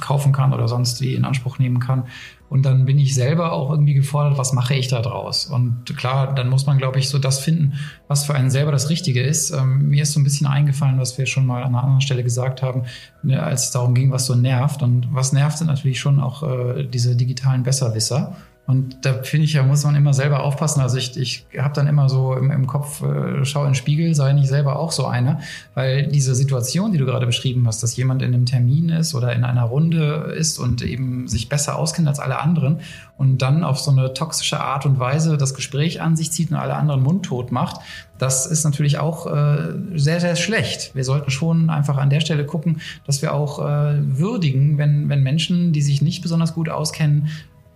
kaufen 0.02 0.32
kann 0.32 0.52
oder 0.52 0.68
sonst 0.68 1.00
wie 1.00 1.14
in 1.14 1.24
Anspruch 1.24 1.58
nehmen 1.58 1.80
kann. 1.80 2.04
Und 2.50 2.66
dann 2.66 2.84
bin 2.84 2.98
ich 2.98 3.14
selber 3.14 3.52
auch 3.52 3.70
irgendwie 3.70 3.94
gefordert, 3.94 4.36
was 4.36 4.52
mache 4.52 4.74
ich 4.74 4.88
da 4.88 5.00
draus? 5.00 5.46
Und 5.46 5.96
klar, 5.96 6.34
dann 6.34 6.50
muss 6.50 6.66
man, 6.66 6.76
glaube 6.76 6.98
ich, 6.98 7.08
so 7.08 7.18
das 7.18 7.38
finden, 7.38 7.74
was 8.08 8.26
für 8.26 8.34
einen 8.34 8.50
selber 8.50 8.72
das 8.72 8.90
Richtige 8.90 9.22
ist. 9.22 9.50
Ähm, 9.50 9.88
mir 9.88 10.02
ist 10.02 10.12
so 10.12 10.20
ein 10.20 10.24
bisschen 10.24 10.46
eingefallen, 10.46 10.98
was 10.98 11.16
wir 11.16 11.24
schon 11.24 11.46
mal 11.46 11.62
an 11.62 11.68
einer 11.68 11.82
anderen 11.82 12.00
Stelle 12.02 12.22
gesagt 12.22 12.60
haben, 12.60 12.82
ne, 13.22 13.42
als 13.42 13.64
es 13.64 13.70
darum 13.70 13.94
ging, 13.94 14.10
was 14.10 14.26
so 14.26 14.34
nervt. 14.34 14.82
Und 14.82 15.08
was 15.14 15.32
nervt, 15.32 15.56
sind 15.56 15.68
natürlich 15.68 16.00
schon 16.00 16.20
auch 16.20 16.42
äh, 16.42 16.84
diese 16.84 17.16
digitalen 17.16 17.62
Besserwisser. 17.62 18.36
Und 18.70 19.04
da 19.04 19.14
finde 19.24 19.46
ich 19.46 19.54
ja, 19.54 19.64
muss 19.64 19.82
man 19.82 19.96
immer 19.96 20.14
selber 20.14 20.44
aufpassen. 20.44 20.80
Also 20.80 20.96
ich, 20.96 21.16
ich 21.16 21.44
habe 21.58 21.74
dann 21.74 21.88
immer 21.88 22.08
so 22.08 22.34
im, 22.34 22.52
im 22.52 22.68
Kopf, 22.68 23.02
äh, 23.02 23.44
schau 23.44 23.62
in 23.62 23.70
den 23.70 23.74
Spiegel, 23.74 24.14
sei 24.14 24.32
nicht 24.32 24.46
selber 24.46 24.78
auch 24.78 24.92
so 24.92 25.06
einer. 25.06 25.40
Weil 25.74 26.06
diese 26.06 26.36
Situation, 26.36 26.92
die 26.92 26.98
du 26.98 27.04
gerade 27.04 27.26
beschrieben 27.26 27.66
hast, 27.66 27.82
dass 27.82 27.96
jemand 27.96 28.22
in 28.22 28.32
einem 28.32 28.46
Termin 28.46 28.90
ist 28.90 29.16
oder 29.16 29.34
in 29.34 29.42
einer 29.42 29.64
Runde 29.64 30.32
ist 30.38 30.60
und 30.60 30.82
eben 30.82 31.26
sich 31.26 31.48
besser 31.48 31.76
auskennt 31.76 32.06
als 32.06 32.20
alle 32.20 32.38
anderen 32.38 32.78
und 33.18 33.42
dann 33.42 33.64
auf 33.64 33.80
so 33.80 33.90
eine 33.90 34.14
toxische 34.14 34.60
Art 34.60 34.86
und 34.86 35.00
Weise 35.00 35.36
das 35.36 35.54
Gespräch 35.54 36.00
an 36.00 36.14
sich 36.14 36.30
zieht 36.30 36.52
und 36.52 36.56
alle 36.56 36.74
anderen 36.74 37.02
mundtot 37.02 37.50
macht, 37.50 37.80
das 38.20 38.46
ist 38.46 38.64
natürlich 38.64 38.98
auch 38.98 39.26
äh, 39.26 39.74
sehr, 39.94 40.20
sehr 40.20 40.36
schlecht. 40.36 40.94
Wir 40.94 41.04
sollten 41.04 41.30
schon 41.30 41.70
einfach 41.70 41.96
an 41.96 42.10
der 42.10 42.20
Stelle 42.20 42.46
gucken, 42.46 42.80
dass 43.06 43.22
wir 43.22 43.34
auch 43.34 43.58
äh, 43.58 43.94
würdigen, 44.18 44.78
wenn, 44.78 45.08
wenn 45.08 45.22
Menschen, 45.22 45.72
die 45.72 45.82
sich 45.82 46.02
nicht 46.02 46.22
besonders 46.22 46.54
gut 46.54 46.68
auskennen, 46.68 47.28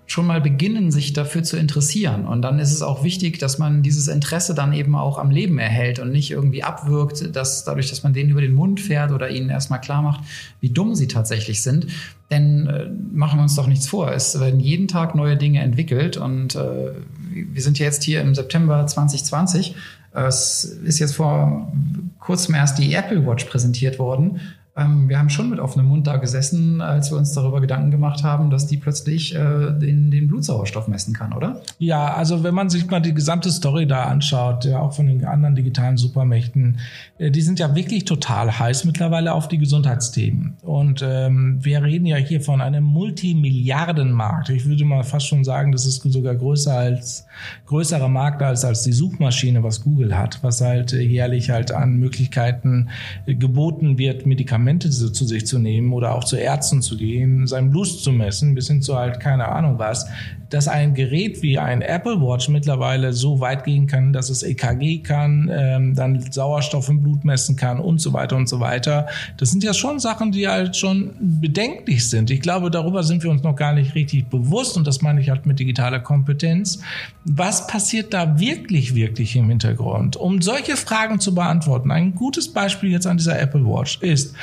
schon 0.07 0.27
mal 0.27 0.40
beginnen, 0.40 0.90
sich 0.90 1.12
dafür 1.12 1.43
zu 1.43 1.57
interessieren. 1.57 2.27
Und 2.27 2.43
dann 2.43 2.59
ist 2.59 2.73
es 2.73 2.83
auch 2.83 3.05
wichtig, 3.05 3.38
dass 3.38 3.59
man 3.59 3.83
dieses 3.83 4.09
Interesse 4.09 4.55
dann 4.55 4.73
eben 4.73 4.95
auch 4.97 5.19
am 5.19 5.31
Leben 5.31 5.59
erhält 5.59 5.99
und 5.99 6.12
nicht 6.12 6.31
irgendwie 6.31 6.62
abwirkt, 6.62 7.35
dass 7.35 7.64
dadurch, 7.64 7.88
dass 7.88 8.03
man 8.03 8.12
denen 8.12 8.31
über 8.31 8.43
den 8.43 8.53
Mund 8.53 8.81
fährt 8.81 9.12
oder 9.12 9.31
ihnen 9.31 9.49
erstmal 9.49 9.81
klar 9.81 10.03
macht, 10.03 10.21
wie 10.61 10.71
dumm 10.71 10.95
sie 10.95 11.09
tatsächlich 11.09 11.62
sind. 11.62 11.87
Denn 12.31 12.67
äh, 12.67 12.90
machen 13.12 13.38
wir 13.38 13.43
uns 13.43 13.55
doch 13.55 13.67
nichts 13.67 13.87
vor. 13.87 14.12
Es 14.12 14.38
werden 14.38 14.61
jeden 14.61 14.88
Tag 14.88 15.14
neue 15.14 15.37
Dinge 15.37 15.61
entwickelt 15.61 16.17
und 16.17 16.55
äh, 16.55 16.93
wir 17.31 17.62
sind 17.62 17.79
jetzt 17.79 18.03
hier 18.03 18.21
im 18.21 18.35
September 18.35 18.87
2020. 18.87 19.75
Es 20.12 20.64
ist 20.64 21.01
jetzt 21.01 21.17
vor 21.17 21.73
kurzem 22.21 22.55
erst 22.55 22.79
die 22.79 22.95
Apple 22.95 23.27
Watch 23.27 23.45
präsentiert 23.45 23.99
worden 23.99 24.40
ähm, 24.77 25.09
wir 25.09 25.21
haben 25.21 25.31
schon 25.31 25.51
mit 25.51 25.61
offenem 25.61 25.87
Mund 25.87 26.09
da 26.09 26.17
gesessen, 26.17 26.81
als 26.81 27.13
wir 27.13 27.19
uns 27.19 27.33
darüber 27.33 27.61
Gedanken 27.61 27.93
gemacht 27.93 28.25
haben, 28.25 28.51
dass 28.51 28.67
die 28.67 28.77
plötzlich 28.77 29.33
äh, 29.33 29.39
den, 29.71 30.11
den 30.11 30.27
Blutsauerstoff 30.27 30.89
messen 30.89 31.15
kann, 31.15 31.33
oder? 31.33 31.63
Ja, 31.79 32.13
also 32.15 32.43
wenn 32.43 32.55
man 32.55 32.69
sich 32.71 32.91
mal 32.91 32.99
die 32.99 33.15
gesamte 33.15 33.53
Story 33.53 33.87
da 33.87 34.05
anschaut, 34.05 34.65
ja, 34.65 34.81
auch 34.81 34.93
von 34.93 35.07
den 35.07 35.25
anderen 35.25 35.55
digitalen 35.55 35.97
Supermächten, 35.97 36.81
äh, 37.19 37.31
die 37.31 37.43
sind 37.43 37.61
ja 37.61 37.77
wirklich 37.77 38.05
total 38.05 38.59
heiß 38.59 38.85
mittlerweile 38.85 39.35
auf 39.35 39.47
die 39.47 39.59
Gesundheitsthemen. 39.59 40.55
Und 40.63 41.05
ähm, 41.07 41.59
wir 41.63 41.81
reden 41.85 42.07
ja 42.07 42.17
hier 42.17 42.41
von 42.41 42.61
einem 42.61 42.83
Multimilliardenmarkt. 42.83 44.49
Ich 44.49 44.67
würde 44.67 44.85
mal 44.85 45.05
fast 45.05 45.29
schon 45.29 45.45
sagen, 45.45 45.71
das 45.71 45.87
ist 45.87 46.03
sogar 46.03 46.35
größer 46.35 46.77
als 46.77 47.27
größerer 47.67 48.09
Markt 48.09 48.43
als 48.43 48.65
als 48.65 48.83
die 48.83 48.93
Suchmaschine, 48.93 49.63
was 49.63 49.85
Google 49.85 50.19
hat, 50.19 50.43
was 50.43 50.61
halt 50.61 50.93
äh, 50.93 51.01
jährlich 51.01 51.51
halt 51.51 51.71
an 51.71 51.95
Möglichkeiten 51.97 52.89
äh, 53.27 53.37
geboten 53.37 53.99
wird, 53.99 54.27
Medikamente 54.27 54.63
Medikamente 54.64 54.90
zu 54.90 55.24
sich 55.24 55.46
zu 55.46 55.59
nehmen 55.59 55.92
oder 55.92 56.14
auch 56.14 56.24
zu 56.24 56.37
Ärzten 56.37 56.83
zu 56.83 56.96
gehen, 56.96 57.46
seinen 57.46 57.70
Blut 57.70 57.87
zu 57.87 58.12
messen, 58.12 58.55
bis 58.55 58.68
hin 58.68 58.83
zu 58.83 58.96
halt 58.96 59.20
keine 59.20 59.48
Ahnung 59.48 59.79
was, 59.79 60.07
dass 60.55 60.68
ein 60.68 60.94
Gerät 60.94 61.42
wie 61.42 61.59
ein 61.59 61.83
Apple 61.83 62.20
Watch 62.20 62.48
mittlerweile 62.48 63.12
so 63.12 63.40
weit 63.40 63.64
gehen 63.64 63.87
kann, 63.87 64.12
dass 64.12 64.31
es 64.31 64.44
EKG 64.44 64.98
kann, 64.98 65.50
ähm, 65.53 65.94
dann 65.94 66.20
Sauerstoff 66.31 66.88
im 66.88 67.03
Blut 67.03 67.24
messen 67.24 67.57
kann 67.57 67.81
und 67.81 68.00
so 68.00 68.12
weiter 68.12 68.37
und 68.37 68.48
so 68.48 68.61
weiter. 68.61 69.09
Das 69.37 69.50
sind 69.50 69.64
ja 69.64 69.74
schon 69.74 69.98
Sachen, 69.98 70.31
die 70.31 70.46
halt 70.46 70.77
schon 70.77 71.11
bedenklich 71.20 72.09
sind. 72.09 72.31
Ich 72.31 72.40
glaube, 72.40 72.70
darüber 72.70 73.03
sind 73.03 73.24
wir 73.24 73.31
uns 73.31 73.42
noch 73.42 73.57
gar 73.57 73.74
nicht 73.74 73.94
richtig 73.94 74.29
bewusst 74.29 74.77
und 74.77 74.87
das 74.87 75.03
meine 75.03 75.20
ich 75.20 75.31
halt 75.31 75.44
mit 75.44 75.59
digitaler 75.59 76.00
Kompetenz. 76.00 76.81
Was 77.24 77.66
passiert 77.66 78.14
da 78.14 78.38
wirklich, 78.38 78.94
wirklich 78.94 79.35
im 79.35 79.48
Hintergrund? 79.48 80.16
Um 80.16 80.40
solche 80.40 80.77
Fragen 80.77 81.18
zu 81.18 81.35
beantworten, 81.35 81.90
ein 81.90 82.14
gutes 82.14 82.53
Beispiel 82.53 82.90
jetzt 82.90 83.07
an 83.07 83.16
dieser 83.16 83.40
Apple 83.40 83.64
Watch 83.64 83.98
ist, 84.03 84.35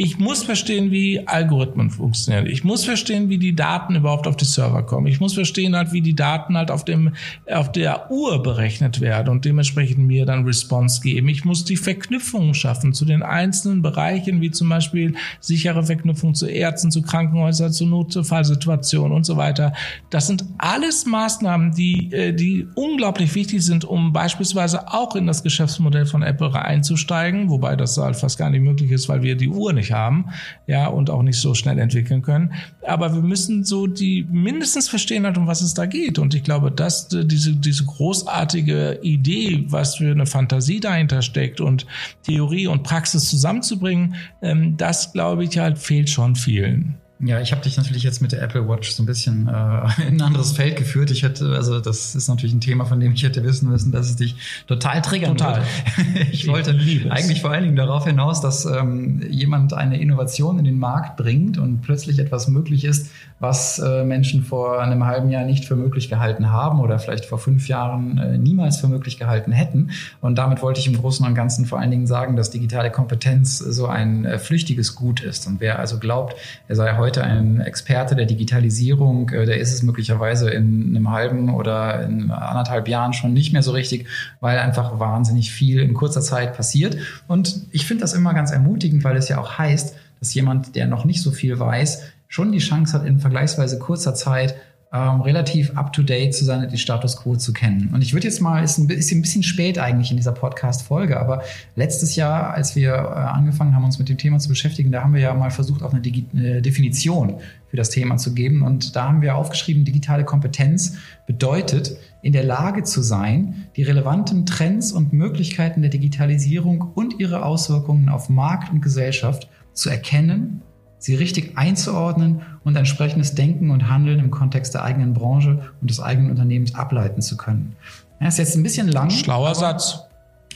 ich 0.00 0.16
muss 0.20 0.44
verstehen, 0.44 0.92
wie 0.92 1.26
Algorithmen 1.26 1.90
funktionieren. 1.90 2.46
Ich 2.46 2.62
muss 2.62 2.84
verstehen, 2.84 3.28
wie 3.28 3.38
die 3.38 3.56
Daten 3.56 3.96
überhaupt 3.96 4.28
auf 4.28 4.36
die 4.36 4.44
Server 4.44 4.84
kommen. 4.84 5.08
Ich 5.08 5.18
muss 5.18 5.34
verstehen 5.34 5.74
halt, 5.74 5.90
wie 5.92 6.00
die 6.00 6.14
Daten 6.14 6.56
halt 6.56 6.70
auf 6.70 6.84
dem, 6.84 7.14
auf 7.50 7.72
der 7.72 8.08
Uhr 8.08 8.40
berechnet 8.40 9.00
werden 9.00 9.28
und 9.28 9.44
dementsprechend 9.44 10.06
mir 10.06 10.24
dann 10.24 10.44
Response 10.44 11.00
geben. 11.00 11.28
Ich 11.28 11.44
muss 11.44 11.64
die 11.64 11.76
Verknüpfungen 11.76 12.54
schaffen 12.54 12.92
zu 12.92 13.04
den 13.04 13.24
einzelnen 13.24 13.82
Bereichen, 13.82 14.40
wie 14.40 14.52
zum 14.52 14.68
Beispiel 14.68 15.16
sichere 15.40 15.82
Verknüpfung 15.82 16.32
zu 16.36 16.46
Ärzten, 16.46 16.92
zu 16.92 17.02
Krankenhäusern, 17.02 17.72
zu 17.72 17.84
Notfallsituationen 17.84 19.10
und 19.10 19.26
so 19.26 19.36
weiter. 19.36 19.72
Das 20.10 20.28
sind 20.28 20.44
alles 20.58 21.06
Maßnahmen, 21.06 21.74
die, 21.74 22.12
äh, 22.12 22.32
die 22.32 22.68
unglaublich 22.76 23.34
wichtig 23.34 23.64
sind, 23.64 23.84
um 23.84 24.12
beispielsweise 24.12 24.92
auch 24.92 25.16
in 25.16 25.26
das 25.26 25.42
Geschäftsmodell 25.42 26.06
von 26.06 26.22
Apple 26.22 26.54
einzusteigen, 26.54 27.50
wobei 27.50 27.74
das 27.74 27.96
halt 27.96 28.14
fast 28.14 28.38
gar 28.38 28.48
nicht 28.48 28.62
möglich 28.62 28.92
ist, 28.92 29.08
weil 29.08 29.22
wir 29.22 29.34
die 29.34 29.48
Uhr 29.48 29.72
nicht 29.72 29.87
haben, 29.92 30.26
ja, 30.66 30.86
und 30.86 31.10
auch 31.10 31.22
nicht 31.22 31.40
so 31.40 31.54
schnell 31.54 31.78
entwickeln 31.78 32.22
können. 32.22 32.52
Aber 32.86 33.14
wir 33.14 33.22
müssen 33.22 33.64
so 33.64 33.86
die 33.86 34.26
mindestens 34.30 34.88
verstehen 34.88 35.24
halt, 35.24 35.38
um 35.38 35.46
was 35.46 35.60
es 35.60 35.74
da 35.74 35.86
geht. 35.86 36.18
Und 36.18 36.34
ich 36.34 36.42
glaube, 36.42 36.70
dass 36.70 37.12
äh, 37.12 37.24
diese, 37.24 37.54
diese 37.54 37.84
großartige 37.84 39.00
Idee, 39.02 39.64
was 39.68 39.96
für 39.96 40.10
eine 40.10 40.26
Fantasie 40.26 40.80
dahinter 40.80 41.22
steckt 41.22 41.60
und 41.60 41.86
Theorie 42.22 42.66
und 42.66 42.82
Praxis 42.82 43.28
zusammenzubringen, 43.28 44.14
ähm, 44.42 44.76
das 44.76 45.12
glaube 45.12 45.44
ich 45.44 45.58
halt 45.58 45.78
fehlt 45.78 46.10
schon 46.10 46.36
vielen. 46.36 46.96
Ja, 47.20 47.40
ich 47.40 47.50
habe 47.50 47.62
dich 47.62 47.76
natürlich 47.76 48.04
jetzt 48.04 48.22
mit 48.22 48.30
der 48.30 48.40
Apple 48.42 48.68
Watch 48.68 48.92
so 48.92 49.02
ein 49.02 49.06
bisschen 49.06 49.48
äh, 49.48 50.02
in 50.08 50.16
ein 50.16 50.22
anderes 50.22 50.52
Feld 50.52 50.76
geführt. 50.76 51.10
Ich 51.10 51.24
hätte, 51.24 51.56
also 51.56 51.80
das 51.80 52.14
ist 52.14 52.28
natürlich 52.28 52.54
ein 52.54 52.60
Thema, 52.60 52.84
von 52.84 53.00
dem 53.00 53.12
ich 53.12 53.24
hätte 53.24 53.42
wissen 53.42 53.68
müssen, 53.68 53.90
dass 53.90 54.08
es 54.08 54.16
dich 54.16 54.36
total 54.68 55.02
triggern 55.02 55.36
total. 55.36 55.62
Wird. 55.62 56.28
Ich 56.32 56.46
wollte 56.46 56.78
eigentlich 57.10 57.40
vor 57.40 57.50
allen 57.50 57.64
Dingen 57.64 57.76
darauf 57.76 58.06
hinaus, 58.06 58.40
dass 58.40 58.64
ähm, 58.64 59.22
jemand 59.28 59.72
eine 59.72 60.00
Innovation 60.00 60.58
in 60.58 60.64
den 60.64 60.78
Markt 60.78 61.16
bringt 61.16 61.58
und 61.58 61.82
plötzlich 61.82 62.18
etwas 62.18 62.48
möglich 62.48 62.84
ist, 62.84 63.10
was 63.40 63.78
äh, 63.78 64.04
Menschen 64.04 64.44
vor 64.44 64.80
einem 64.80 65.04
halben 65.04 65.30
Jahr 65.30 65.44
nicht 65.44 65.64
für 65.64 65.76
möglich 65.76 66.08
gehalten 66.08 66.50
haben 66.50 66.80
oder 66.80 66.98
vielleicht 66.98 67.24
vor 67.24 67.38
fünf 67.38 67.68
Jahren 67.68 68.18
äh, 68.18 68.38
niemals 68.38 68.78
für 68.78 68.88
möglich 68.88 69.18
gehalten 69.18 69.52
hätten. 69.52 69.90
Und 70.20 70.36
damit 70.38 70.62
wollte 70.62 70.80
ich 70.80 70.86
im 70.86 70.96
Großen 70.96 71.26
und 71.26 71.34
Ganzen 71.34 71.66
vor 71.66 71.78
allen 71.78 71.90
Dingen 71.90 72.06
sagen, 72.06 72.36
dass 72.36 72.50
digitale 72.50 72.90
Kompetenz 72.90 73.58
so 73.58 73.86
ein 73.86 74.24
äh, 74.24 74.38
flüchtiges 74.38 74.94
Gut 74.94 75.20
ist. 75.20 75.46
Und 75.46 75.60
wer 75.60 75.78
also 75.78 75.98
glaubt, 75.98 76.36
er 76.68 76.76
sei 76.76 76.96
heute 76.96 77.07
heute 77.08 77.24
ein 77.24 77.62
Experte 77.62 78.14
der 78.14 78.26
Digitalisierung, 78.26 79.30
äh, 79.30 79.46
der 79.46 79.58
ist 79.58 79.72
es 79.72 79.82
möglicherweise 79.82 80.50
in 80.50 80.94
einem 80.94 81.10
halben 81.10 81.54
oder 81.54 82.02
in 82.02 82.30
anderthalb 82.30 82.86
Jahren 82.86 83.14
schon 83.14 83.32
nicht 83.32 83.54
mehr 83.54 83.62
so 83.62 83.72
richtig, 83.72 84.06
weil 84.40 84.58
einfach 84.58 84.98
wahnsinnig 84.98 85.50
viel 85.50 85.80
in 85.80 85.94
kurzer 85.94 86.20
Zeit 86.20 86.54
passiert. 86.54 86.98
Und 87.26 87.62
ich 87.70 87.86
finde 87.86 88.02
das 88.02 88.12
immer 88.12 88.34
ganz 88.34 88.50
ermutigend, 88.50 89.04
weil 89.04 89.16
es 89.16 89.30
ja 89.30 89.38
auch 89.38 89.56
heißt, 89.56 89.96
dass 90.20 90.34
jemand, 90.34 90.76
der 90.76 90.86
noch 90.86 91.06
nicht 91.06 91.22
so 91.22 91.30
viel 91.30 91.58
weiß, 91.58 92.02
schon 92.28 92.52
die 92.52 92.58
Chance 92.58 92.92
hat, 92.92 93.06
in 93.06 93.20
vergleichsweise 93.20 93.78
kurzer 93.78 94.14
Zeit 94.14 94.54
ähm, 94.90 95.20
relativ 95.20 95.76
up-to-date 95.76 96.34
zu 96.34 96.46
sein 96.46 96.62
und 96.62 96.70
den 96.70 96.78
Status 96.78 97.18
quo 97.18 97.36
zu 97.36 97.52
kennen. 97.52 97.90
Und 97.92 98.00
ich 98.00 98.14
würde 98.14 98.26
jetzt 98.26 98.40
mal, 98.40 98.64
ist 98.64 98.78
ein, 98.78 98.88
ist 98.88 99.12
ein 99.12 99.20
bisschen 99.20 99.42
spät 99.42 99.78
eigentlich 99.78 100.10
in 100.10 100.16
dieser 100.16 100.32
Podcast-Folge, 100.32 101.20
aber 101.20 101.42
letztes 101.76 102.16
Jahr, 102.16 102.54
als 102.54 102.74
wir 102.74 102.94
äh, 102.94 102.96
angefangen 102.96 103.74
haben, 103.74 103.84
uns 103.84 103.98
mit 103.98 104.08
dem 104.08 104.16
Thema 104.16 104.38
zu 104.38 104.48
beschäftigen, 104.48 104.90
da 104.90 105.02
haben 105.02 105.12
wir 105.12 105.20
ja 105.20 105.34
mal 105.34 105.50
versucht, 105.50 105.82
auch 105.82 105.92
eine 105.92 106.00
Digi 106.00 106.26
äh, 106.34 106.62
Definition 106.62 107.34
für 107.68 107.76
das 107.76 107.90
Thema 107.90 108.16
zu 108.16 108.32
geben. 108.32 108.62
Und 108.62 108.96
da 108.96 109.08
haben 109.08 109.20
wir 109.20 109.36
aufgeschrieben, 109.36 109.84
digitale 109.84 110.24
Kompetenz 110.24 110.96
bedeutet, 111.26 111.98
in 112.22 112.32
der 112.32 112.44
Lage 112.44 112.82
zu 112.82 113.02
sein, 113.02 113.66
die 113.76 113.82
relevanten 113.82 114.46
Trends 114.46 114.92
und 114.92 115.12
Möglichkeiten 115.12 115.82
der 115.82 115.90
Digitalisierung 115.90 116.80
und 116.94 117.20
ihre 117.20 117.44
Auswirkungen 117.44 118.08
auf 118.08 118.30
Markt 118.30 118.72
und 118.72 118.80
Gesellschaft 118.80 119.50
zu 119.74 119.90
erkennen 119.90 120.62
sie 120.98 121.14
richtig 121.14 121.56
einzuordnen 121.56 122.42
und 122.64 122.76
entsprechendes 122.76 123.34
Denken 123.34 123.70
und 123.70 123.88
Handeln 123.88 124.18
im 124.18 124.30
Kontext 124.30 124.74
der 124.74 124.82
eigenen 124.82 125.14
Branche 125.14 125.60
und 125.80 125.90
des 125.90 126.00
eigenen 126.00 126.30
Unternehmens 126.30 126.74
ableiten 126.74 127.22
zu 127.22 127.36
können. 127.36 127.76
Ja, 128.20 128.28
ist 128.28 128.38
jetzt 128.38 128.56
ein 128.56 128.62
bisschen 128.62 128.88
lang. 128.88 129.10
Schlauer 129.10 129.54
Satz. 129.54 130.04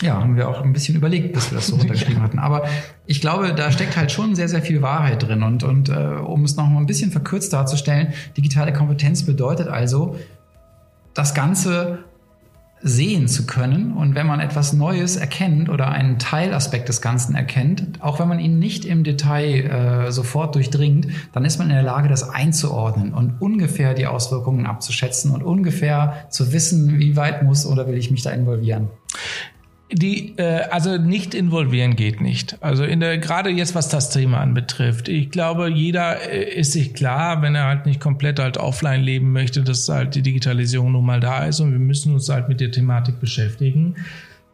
Ja, 0.01 0.21
haben 0.21 0.37
wir 0.37 0.49
auch 0.49 0.63
ein 0.63 0.73
bisschen 0.73 0.97
überlegt, 0.97 1.33
bis 1.33 1.51
wir 1.51 1.57
das 1.59 1.69
so 1.69 1.77
runtergeschrieben 1.79 2.23
hatten. 2.23 2.41
Aber 2.41 2.65
ich 3.07 3.21
glaube, 3.21 3.55
da 3.55 3.71
steckt 3.71 3.97
halt 3.97 4.11
schon 4.11 4.35
sehr, 4.35 4.49
sehr 4.49 4.63
viel 4.63 4.83
Wahrheit 4.83 5.23
drin. 5.23 5.45
Und, 5.45 5.63
und 5.63 5.91
äh, 5.91 5.93
um 5.93 6.45
es 6.45 6.57
noch 6.57 6.67
mal 6.67 6.81
ein 6.81 6.87
bisschen 6.87 7.13
verkürzt 7.13 7.53
darzustellen, 7.53 8.13
digitale 8.37 8.73
Kompetenz 8.73 9.23
bedeutet 9.23 9.69
also, 9.69 10.17
das 11.15 11.35
Ganze 11.35 11.99
sehen 12.83 13.29
zu 13.29 13.47
können. 13.47 13.93
Und 13.93 14.15
wenn 14.15 14.27
man 14.27 14.41
etwas 14.41 14.73
Neues 14.73 15.17
erkennt 15.17 15.69
oder 15.69 15.89
einen 15.89 16.19
Teilaspekt 16.19 16.89
des 16.89 17.01
Ganzen 17.01 17.35
erkennt, 17.35 18.03
auch 18.03 18.19
wenn 18.19 18.29
man 18.29 18.41
ihn 18.41 18.59
nicht 18.59 18.85
im 18.85 19.05
Detail 19.05 20.07
äh, 20.07 20.13
sofort 20.13 20.55
durchdringt, 20.55 21.07
dann 21.33 21.45
ist 21.45 21.59
man 21.59 21.69
in 21.69 21.75
der 21.75 21.83
Lage, 21.83 22.09
das 22.09 22.29
einzuordnen 22.29 23.15
und 23.15 23.41
ungefähr 23.41 23.95
die 23.95 24.07
Auswirkungen 24.07 24.67
abzuschätzen 24.67 25.31
und 25.31 25.43
ungefähr 25.43 26.27
zu 26.31 26.53
wissen, 26.53 26.99
wie 26.99 27.17
weit 27.17 27.43
muss 27.43 27.67
oder 27.67 27.87
will 27.87 27.97
ich 27.97 28.11
mich 28.11 28.23
da 28.23 28.31
involvieren. 28.31 28.89
Die, 29.93 30.39
äh, 30.39 30.63
also 30.71 30.97
nicht 30.97 31.35
involvieren 31.35 31.97
geht 31.97 32.23
nicht. 32.23 32.57
Also 32.63 32.85
in 32.85 33.01
der, 33.01 33.19
gerade 33.19 33.51
jetzt, 33.51 33.75
was 33.75 33.91
das 33.91 34.09
Thema 34.09 34.41
anbetrifft. 34.41 35.09
Ich 35.09 35.31
glaube, 35.31 35.69
jeder 35.69 36.31
äh, 36.31 36.59
ist 36.59 36.73
sich 36.73 36.95
klar, 36.95 37.43
wenn 37.43 37.55
er 37.55 37.65
halt 37.65 37.85
nicht 37.85 38.01
komplett 38.01 38.39
halt 38.39 38.57
offline 38.57 39.03
leben 39.03 39.33
möchte, 39.33 39.63
dass 39.63 39.89
halt 39.89 40.15
die 40.15 40.23
Digitalisierung 40.23 40.93
nun 40.93 41.05
mal 41.05 41.21
da 41.21 41.45
ist 41.45 41.61
und 41.61 41.73
wir 41.73 41.79
müssen 41.79 42.15
uns 42.15 42.31
halt 42.31 42.49
mit 42.49 42.61
der 42.61 42.71
Thematik 42.71 43.21
beschäftigen. 43.21 43.97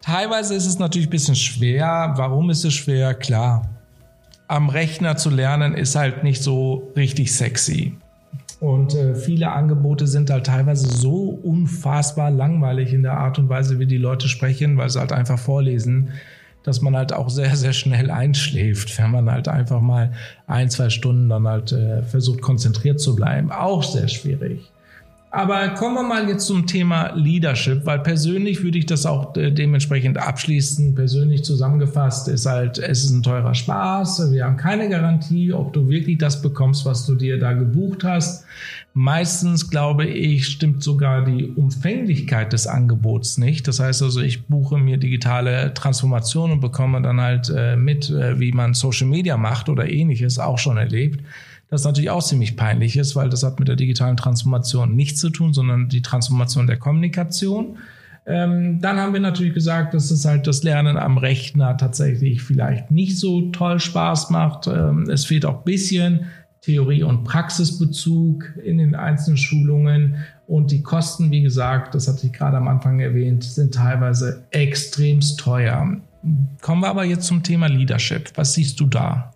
Teilweise 0.00 0.54
ist 0.54 0.66
es 0.66 0.78
natürlich 0.78 1.06
ein 1.08 1.10
bisschen 1.10 1.36
schwer. 1.36 2.14
Warum 2.16 2.50
ist 2.50 2.64
es 2.64 2.74
schwer? 2.74 3.14
Klar. 3.14 3.68
Am 4.48 4.70
Rechner 4.70 5.16
zu 5.16 5.30
lernen 5.30 5.74
ist 5.74 5.94
halt 5.94 6.24
nicht 6.24 6.42
so 6.42 6.90
richtig 6.96 7.32
sexy. 7.32 7.94
Und 8.60 8.94
äh, 8.94 9.14
viele 9.14 9.52
Angebote 9.52 10.06
sind 10.06 10.30
halt 10.30 10.46
teilweise 10.46 10.88
so 10.88 11.38
unfassbar 11.42 12.30
langweilig 12.30 12.92
in 12.92 13.02
der 13.02 13.16
Art 13.16 13.38
und 13.38 13.48
Weise, 13.48 13.78
wie 13.78 13.86
die 13.86 13.98
Leute 13.98 14.28
sprechen, 14.28 14.76
weil 14.76 14.90
sie 14.90 14.98
halt 14.98 15.12
einfach 15.12 15.38
vorlesen, 15.38 16.08
dass 16.64 16.82
man 16.82 16.96
halt 16.96 17.12
auch 17.12 17.30
sehr, 17.30 17.54
sehr 17.54 17.72
schnell 17.72 18.10
einschläft, 18.10 18.98
wenn 18.98 19.12
man 19.12 19.30
halt 19.30 19.46
einfach 19.46 19.80
mal 19.80 20.12
ein, 20.46 20.70
zwei 20.70 20.90
Stunden 20.90 21.28
dann 21.28 21.46
halt 21.46 21.70
äh, 21.72 22.02
versucht, 22.02 22.42
konzentriert 22.42 23.00
zu 23.00 23.14
bleiben. 23.14 23.52
Auch 23.52 23.84
sehr 23.84 24.08
schwierig. 24.08 24.68
Aber 25.30 25.68
kommen 25.70 25.94
wir 25.96 26.02
mal 26.02 26.26
jetzt 26.26 26.46
zum 26.46 26.66
Thema 26.66 27.12
Leadership, 27.14 27.84
weil 27.84 27.98
persönlich 27.98 28.62
würde 28.62 28.78
ich 28.78 28.86
das 28.86 29.04
auch 29.04 29.36
äh, 29.36 29.50
dementsprechend 29.50 30.16
abschließen. 30.16 30.94
Persönlich 30.94 31.44
zusammengefasst 31.44 32.28
ist 32.28 32.46
halt, 32.46 32.78
es 32.78 33.04
ist 33.04 33.10
ein 33.10 33.22
teurer 33.22 33.54
Spaß. 33.54 34.32
Wir 34.32 34.46
haben 34.46 34.56
keine 34.56 34.88
Garantie, 34.88 35.52
ob 35.52 35.74
du 35.74 35.90
wirklich 35.90 36.16
das 36.16 36.40
bekommst, 36.40 36.86
was 36.86 37.04
du 37.04 37.14
dir 37.14 37.38
da 37.38 37.52
gebucht 37.52 38.04
hast. 38.04 38.46
Meistens, 38.94 39.68
glaube 39.68 40.06
ich, 40.06 40.46
stimmt 40.46 40.82
sogar 40.82 41.26
die 41.26 41.46
Umfänglichkeit 41.46 42.54
des 42.54 42.66
Angebots 42.66 43.36
nicht. 43.36 43.68
Das 43.68 43.80
heißt 43.80 44.02
also, 44.02 44.22
ich 44.22 44.46
buche 44.46 44.78
mir 44.78 44.96
digitale 44.96 45.74
Transformation 45.74 46.52
und 46.52 46.60
bekomme 46.60 47.02
dann 47.02 47.20
halt 47.20 47.52
äh, 47.54 47.76
mit, 47.76 48.08
äh, 48.08 48.40
wie 48.40 48.52
man 48.52 48.72
Social 48.72 49.06
Media 49.06 49.36
macht 49.36 49.68
oder 49.68 49.90
ähnliches, 49.90 50.38
auch 50.38 50.58
schon 50.58 50.78
erlebt. 50.78 51.22
Das 51.70 51.84
natürlich 51.84 52.10
auch 52.10 52.24
ziemlich 52.24 52.56
peinlich 52.56 52.96
ist, 52.96 53.14
weil 53.14 53.28
das 53.28 53.42
hat 53.42 53.58
mit 53.58 53.68
der 53.68 53.76
digitalen 53.76 54.16
Transformation 54.16 54.96
nichts 54.96 55.20
zu 55.20 55.30
tun, 55.30 55.52
sondern 55.52 55.88
die 55.88 56.02
Transformation 56.02 56.66
der 56.66 56.78
Kommunikation. 56.78 57.76
Ähm, 58.24 58.80
dann 58.80 58.98
haben 58.98 59.14
wir 59.14 59.20
natürlich 59.20 59.54
gesagt, 59.54 59.94
dass 59.94 60.10
es 60.10 60.24
halt 60.24 60.46
das 60.46 60.62
Lernen 60.62 60.98
am 60.98 61.16
Rechner 61.16 61.76
tatsächlich 61.76 62.42
vielleicht 62.42 62.90
nicht 62.90 63.18
so 63.18 63.50
toll 63.50 63.80
Spaß 63.80 64.30
macht. 64.30 64.66
Ähm, 64.66 65.08
es 65.08 65.24
fehlt 65.24 65.46
auch 65.46 65.62
bisschen 65.62 66.26
Theorie- 66.60 67.02
und 67.02 67.24
Praxisbezug 67.24 68.44
in 68.62 68.78
den 68.78 68.94
einzelnen 68.94 69.38
Schulungen. 69.38 70.16
Und 70.46 70.70
die 70.70 70.82
Kosten, 70.82 71.30
wie 71.30 71.42
gesagt, 71.42 71.94
das 71.94 72.08
hatte 72.08 72.26
ich 72.26 72.32
gerade 72.32 72.56
am 72.56 72.68
Anfang 72.68 73.00
erwähnt, 73.00 73.44
sind 73.44 73.74
teilweise 73.74 74.44
extremst 74.50 75.38
teuer. 75.40 75.96
Kommen 76.60 76.82
wir 76.82 76.88
aber 76.88 77.04
jetzt 77.04 77.26
zum 77.26 77.42
Thema 77.42 77.68
Leadership. 77.68 78.30
Was 78.34 78.54
siehst 78.54 78.80
du 78.80 78.86
da? 78.86 79.32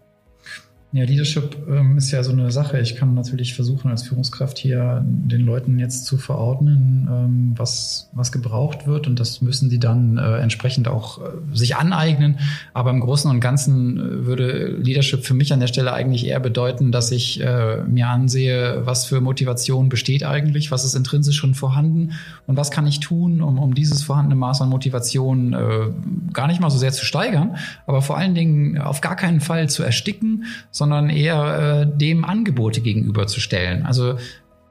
Ja, 0.94 1.05
Leadership 1.05 1.57
ähm, 1.70 1.96
ist 1.96 2.11
ja 2.11 2.22
so 2.22 2.33
eine 2.33 2.50
Sache. 2.50 2.78
Ich 2.78 2.96
kann 2.96 3.14
natürlich 3.14 3.55
versuchen, 3.55 3.90
als 3.90 4.02
Führungskraft 4.02 4.59
hier 4.59 5.02
den 5.02 5.40
Leuten 5.40 5.78
jetzt 5.78 6.05
zu 6.05 6.18
verordnen, 6.18 7.09
ähm, 7.11 7.55
was, 7.57 8.11
was 8.12 8.31
gebraucht 8.31 8.87
wird. 8.87 9.07
Und 9.07 9.18
das 9.18 9.40
müssen 9.40 9.70
die 9.70 9.78
dann 9.78 10.18
äh, 10.18 10.37
entsprechend 10.37 10.88
auch 10.88 11.18
äh, 11.22 11.31
sich 11.55 11.76
aneignen. 11.76 12.40
Aber 12.74 12.90
im 12.90 13.00
Großen 13.00 13.31
und 13.31 13.40
Ganzen 13.40 13.98
äh, 13.98 14.26
würde 14.26 14.66
Leadership 14.66 15.24
für 15.24 15.33
mich 15.33 15.55
an 15.55 15.61
der 15.61 15.66
Stelle 15.66 15.94
eigentlich 15.94 16.26
eher 16.26 16.40
bedeuten, 16.40 16.92
dass 16.92 17.11
ich 17.11 17.40
äh, 17.40 17.83
mir 17.85 18.09
ansehe, 18.09 18.83
was 18.85 19.07
für 19.07 19.22
Motivation 19.22 19.88
besteht 19.88 20.24
eigentlich, 20.24 20.70
was 20.70 20.85
ist 20.85 20.94
intrinsisch 20.94 21.37
schon 21.37 21.55
vorhanden 21.55 22.11
und 22.46 22.59
was 22.59 22.70
kann 22.70 22.87
ich 22.87 23.00
tun, 23.00 23.40
um, 23.40 23.59
um 23.59 23.74
dieses 23.74 24.02
vorhandene 24.02 24.37
Maß 24.37 24.61
an 24.61 24.68
Motivation 24.68 25.55
äh, 25.55 26.33
gar 26.35 26.48
nicht 26.48 26.61
mal 26.61 26.68
so 26.68 26.76
sehr 26.76 26.92
zu 26.92 27.07
steigern, 27.07 27.57
aber 27.87 28.02
vor 28.02 28.18
allen 28.18 28.35
Dingen 28.35 28.76
auf 28.76 29.00
gar 29.00 29.16
keinen 29.16 29.40
Fall 29.40 29.70
zu 29.70 29.83
ersticken, 29.83 30.44
sondern 30.82 31.10
eher 31.10 31.86
äh, 31.92 31.96
dem 31.96 32.24
Angebote 32.24 32.80
gegenüberzustellen. 32.80 33.86
Also 33.86 34.16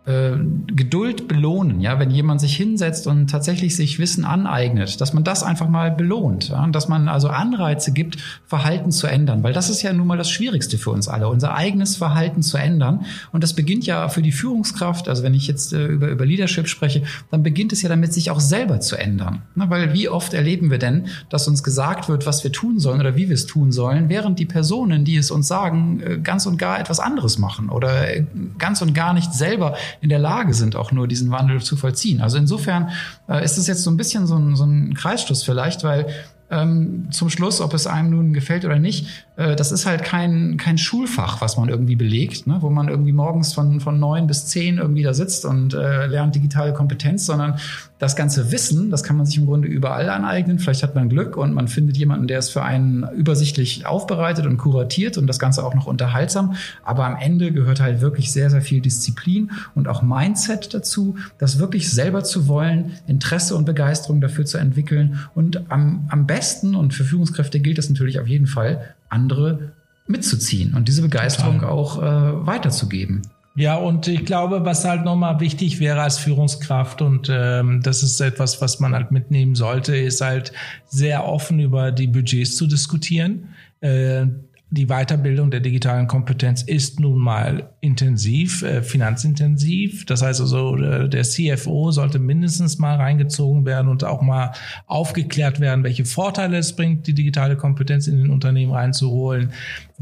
äh, 0.06 0.32
Geduld 0.68 1.28
belohnen, 1.28 1.80
ja, 1.80 2.00
wenn 2.00 2.10
jemand 2.10 2.42
sich 2.42 2.56
hinsetzt 2.56 3.06
und 3.06 3.30
tatsächlich 3.30 3.76
sich 3.76 4.00
Wissen 4.00 4.26
aneignet, 4.26 5.00
dass 5.00 5.14
man 5.14 5.24
das 5.24 5.44
einfach 5.44 5.70
mal 5.70 5.92
belohnt, 5.92 6.50
ja, 6.50 6.66
dass 6.68 6.88
man 6.88 7.08
also 7.08 7.28
Anreize 7.28 7.92
gibt, 7.92 8.18
Verhalten 8.48 8.92
zu 8.92 9.06
ändern, 9.06 9.44
weil 9.44 9.54
das 9.54 9.70
ist 9.70 9.84
ja 9.84 9.94
nun 9.94 10.08
mal 10.08 10.18
das 10.18 10.32
Schwierigste 10.32 10.80
für 10.80 10.90
uns 10.90 11.08
alle, 11.08 11.28
unser 11.28 11.54
eigenes 11.54 11.98
Verhalten 11.98 12.42
zu 12.42 12.58
ändern. 12.58 13.06
Und 13.32 13.44
das 13.44 13.54
beginnt 13.54 13.86
ja 13.86 14.10
für 14.10 14.24
die 14.24 14.32
Führungskraft, 14.32 15.08
also 15.08 15.22
wenn 15.22 15.36
ich 15.36 15.46
jetzt 15.46 15.72
äh, 15.72 15.86
über, 15.86 16.08
über 16.08 16.26
Leadership 16.26 16.68
spreche, 16.68 17.04
dann 17.30 17.44
beginnt 17.44 17.72
es 17.72 17.84
ja 17.84 17.90
damit, 17.90 18.12
sich 18.12 18.32
auch 18.32 18.40
selber 18.40 18.80
zu 18.80 18.96
ändern. 18.96 19.44
Na, 19.54 19.70
weil 19.70 19.94
wie 19.94 20.10
oft 20.10 20.34
erleben 20.34 20.72
wir 20.72 20.80
denn, 20.80 21.10
dass 21.30 21.48
uns 21.48 21.62
gesagt 21.62 22.10
wird, 22.10 22.26
was 22.26 22.44
wir 22.44 22.52
tun 22.52 22.80
sollen 22.80 23.02
oder 23.02 23.16
wie 23.16 23.30
wir 23.30 23.36
es 23.36 23.46
tun 23.46 23.72
sollen, 23.72 24.10
während 24.10 24.40
die 24.40 24.48
Personen, 24.48 25.06
die 25.06 25.18
es 25.18 25.30
uns 25.30 25.48
sagen, 25.48 26.02
äh, 26.02 26.18
ganz 26.18 26.48
und 26.48 26.58
gar 26.58 26.80
etwas 26.80 27.00
anderes 27.00 27.38
machen 27.38 27.70
oder 27.70 28.16
äh, 28.16 28.26
ganz 28.58 28.82
und 28.82 28.96
gar 28.96 29.14
nicht 29.14 29.32
selber 29.34 29.76
in 30.00 30.10
der 30.10 30.20
Lage 30.20 30.54
sind, 30.54 30.76
auch 30.76 30.92
nur 30.92 31.08
diesen 31.08 31.32
Wandel 31.32 31.62
zu 31.62 31.76
vollziehen. 31.76 32.22
Also 32.22 32.38
insofern 32.38 32.90
äh, 33.28 33.44
ist 33.44 33.58
es 33.58 33.68
jetzt 33.68 33.84
so 33.84 33.92
ein 33.92 33.98
bisschen 33.98 34.28
so 34.28 34.36
ein, 34.36 34.56
so 34.56 34.64
ein 34.64 34.94
Kreisschluss 34.94 35.44
vielleicht, 35.44 35.84
weil 35.84 36.08
ähm, 36.52 37.08
zum 37.12 37.30
Schluss, 37.30 37.62
ob 37.62 37.74
es 37.74 37.88
einem 37.88 38.10
nun 38.10 38.34
gefällt 38.34 38.66
oder 38.66 38.78
nicht, 38.78 39.08
äh, 39.38 39.56
das 39.56 39.72
ist 39.72 39.86
halt 39.86 40.04
kein, 40.04 40.58
kein 40.58 40.78
Schulfach, 40.78 41.40
was 41.40 41.58
man 41.58 41.70
irgendwie 41.70 41.96
belegt, 41.96 42.46
ne? 42.46 42.58
wo 42.60 42.70
man 42.70 42.90
irgendwie 42.90 43.14
morgens 43.14 43.54
von, 43.54 43.80
von 43.80 44.00
neun 44.00 44.28
bis 44.28 44.48
zehn 44.48 44.78
irgendwie 44.78 45.04
da 45.04 45.14
sitzt 45.14 45.46
und 45.46 45.74
äh, 45.74 46.08
lernt 46.08 46.36
digitale 46.36 46.74
Kompetenz, 46.74 47.26
sondern 47.26 47.58
das 48.02 48.16
ganze 48.16 48.52
Wissen, 48.52 48.90
das 48.90 49.04
kann 49.04 49.16
man 49.16 49.28
sich 49.28 49.38
im 49.38 49.46
Grunde 49.46 49.68
überall 49.68 50.10
aneignen. 50.10 50.58
Vielleicht 50.58 50.82
hat 50.82 50.96
man 50.96 51.08
Glück 51.08 51.38
und 51.38 51.54
man 51.54 51.68
findet 51.68 51.98
jemanden, 51.98 52.28
der 52.28 52.40
es 52.40 52.50
für 52.50 52.64
einen 52.64 53.06
übersichtlich 53.16 53.86
aufbereitet 53.86 54.48
und 54.48 54.58
kuratiert 54.58 55.20
und 55.20 55.28
das 55.28 55.38
Ganze 55.38 55.64
auch 55.64 55.76
noch 55.76 55.86
unterhaltsam. 55.86 56.56
Aber 56.84 57.06
am 57.06 57.16
Ende 57.16 57.52
gehört 57.52 57.80
halt 57.80 58.02
wirklich 58.02 58.32
sehr, 58.32 58.50
sehr 58.50 58.64
viel 58.64 58.82
Disziplin 58.82 59.52
und 59.76 59.88
auch 59.88 60.02
Mindset 60.02 60.74
dazu, 60.74 61.16
das 61.38 61.60
wirklich 61.60 61.92
selber 61.92 62.24
zu 62.24 62.48
wollen, 62.48 62.94
Interesse 63.06 63.56
und 63.56 63.66
Begeisterung 63.66 64.20
dafür 64.20 64.46
zu 64.46 64.58
entwickeln 64.58 65.20
und 65.36 65.70
am, 65.70 66.08
am 66.10 66.26
besten, 66.26 66.74
und 66.74 66.96
für 66.96 67.04
Führungskräfte 67.04 67.60
gilt 67.60 67.78
das 67.78 67.88
natürlich 67.88 68.20
auf 68.20 68.28
jeden 68.28 68.48
Fall, 68.48 68.96
andere 69.10 69.74
mitzuziehen 70.08 70.74
und 70.74 70.88
diese 70.88 71.04
Begeisterung 71.04 71.60
Total. 71.60 71.70
auch 71.70 72.02
äh, 72.02 72.48
weiterzugeben. 72.48 73.22
Ja, 73.56 73.76
und 73.76 74.08
ich 74.08 74.24
glaube, 74.26 74.64
was 74.64 74.86
halt 74.86 75.04
nochmal 75.04 75.42
wichtig 75.42 75.82
wäre 75.82 76.02
als 76.02 76.18
Führungskraft, 76.18 77.02
und 77.02 77.30
ähm, 77.30 77.82
das 77.84 78.02
ist 78.02 78.22
etwas, 78.22 78.62
was 78.62 78.80
man 78.80 78.94
halt 78.94 79.12
mitnehmen 79.12 79.56
sollte, 79.56 79.96
ist 79.96 80.22
halt 80.22 80.54
sehr 80.88 81.28
offen 81.28 81.60
über 81.60 81.92
die 81.92 82.08
Budgets 82.08 82.56
zu 82.56 82.66
diskutieren. 82.66 83.50
Äh, 83.82 84.28
die 84.70 84.86
Weiterbildung 84.86 85.52
der 85.52 85.60
digitalen 85.60 86.08
Kompetenz 86.08 86.64
ist 86.64 87.02
nun 87.02 87.20
mal 87.20 87.71
intensiv, 87.82 88.62
äh, 88.62 88.84
finanzintensiv. 88.84 90.06
Das 90.06 90.22
heißt 90.22 90.40
also, 90.40 90.78
äh, 90.78 91.10
der 91.10 91.24
CFO 91.24 91.92
sollte 91.92 92.20
mindestens 92.20 92.78
mal 92.78 92.96
reingezogen 92.96 93.66
werden 93.66 93.88
und 93.88 94.04
auch 94.04 94.22
mal 94.22 94.54
aufgeklärt 94.86 95.60
werden, 95.60 95.84
welche 95.84 96.06
Vorteile 96.06 96.58
es 96.58 96.76
bringt, 96.76 97.08
die 97.08 97.16
digitale 97.16 97.58
Kompetenz 97.58 98.06
in 98.06 98.18
den 98.18 98.30
Unternehmen 98.30 98.72
reinzuholen 98.72 99.52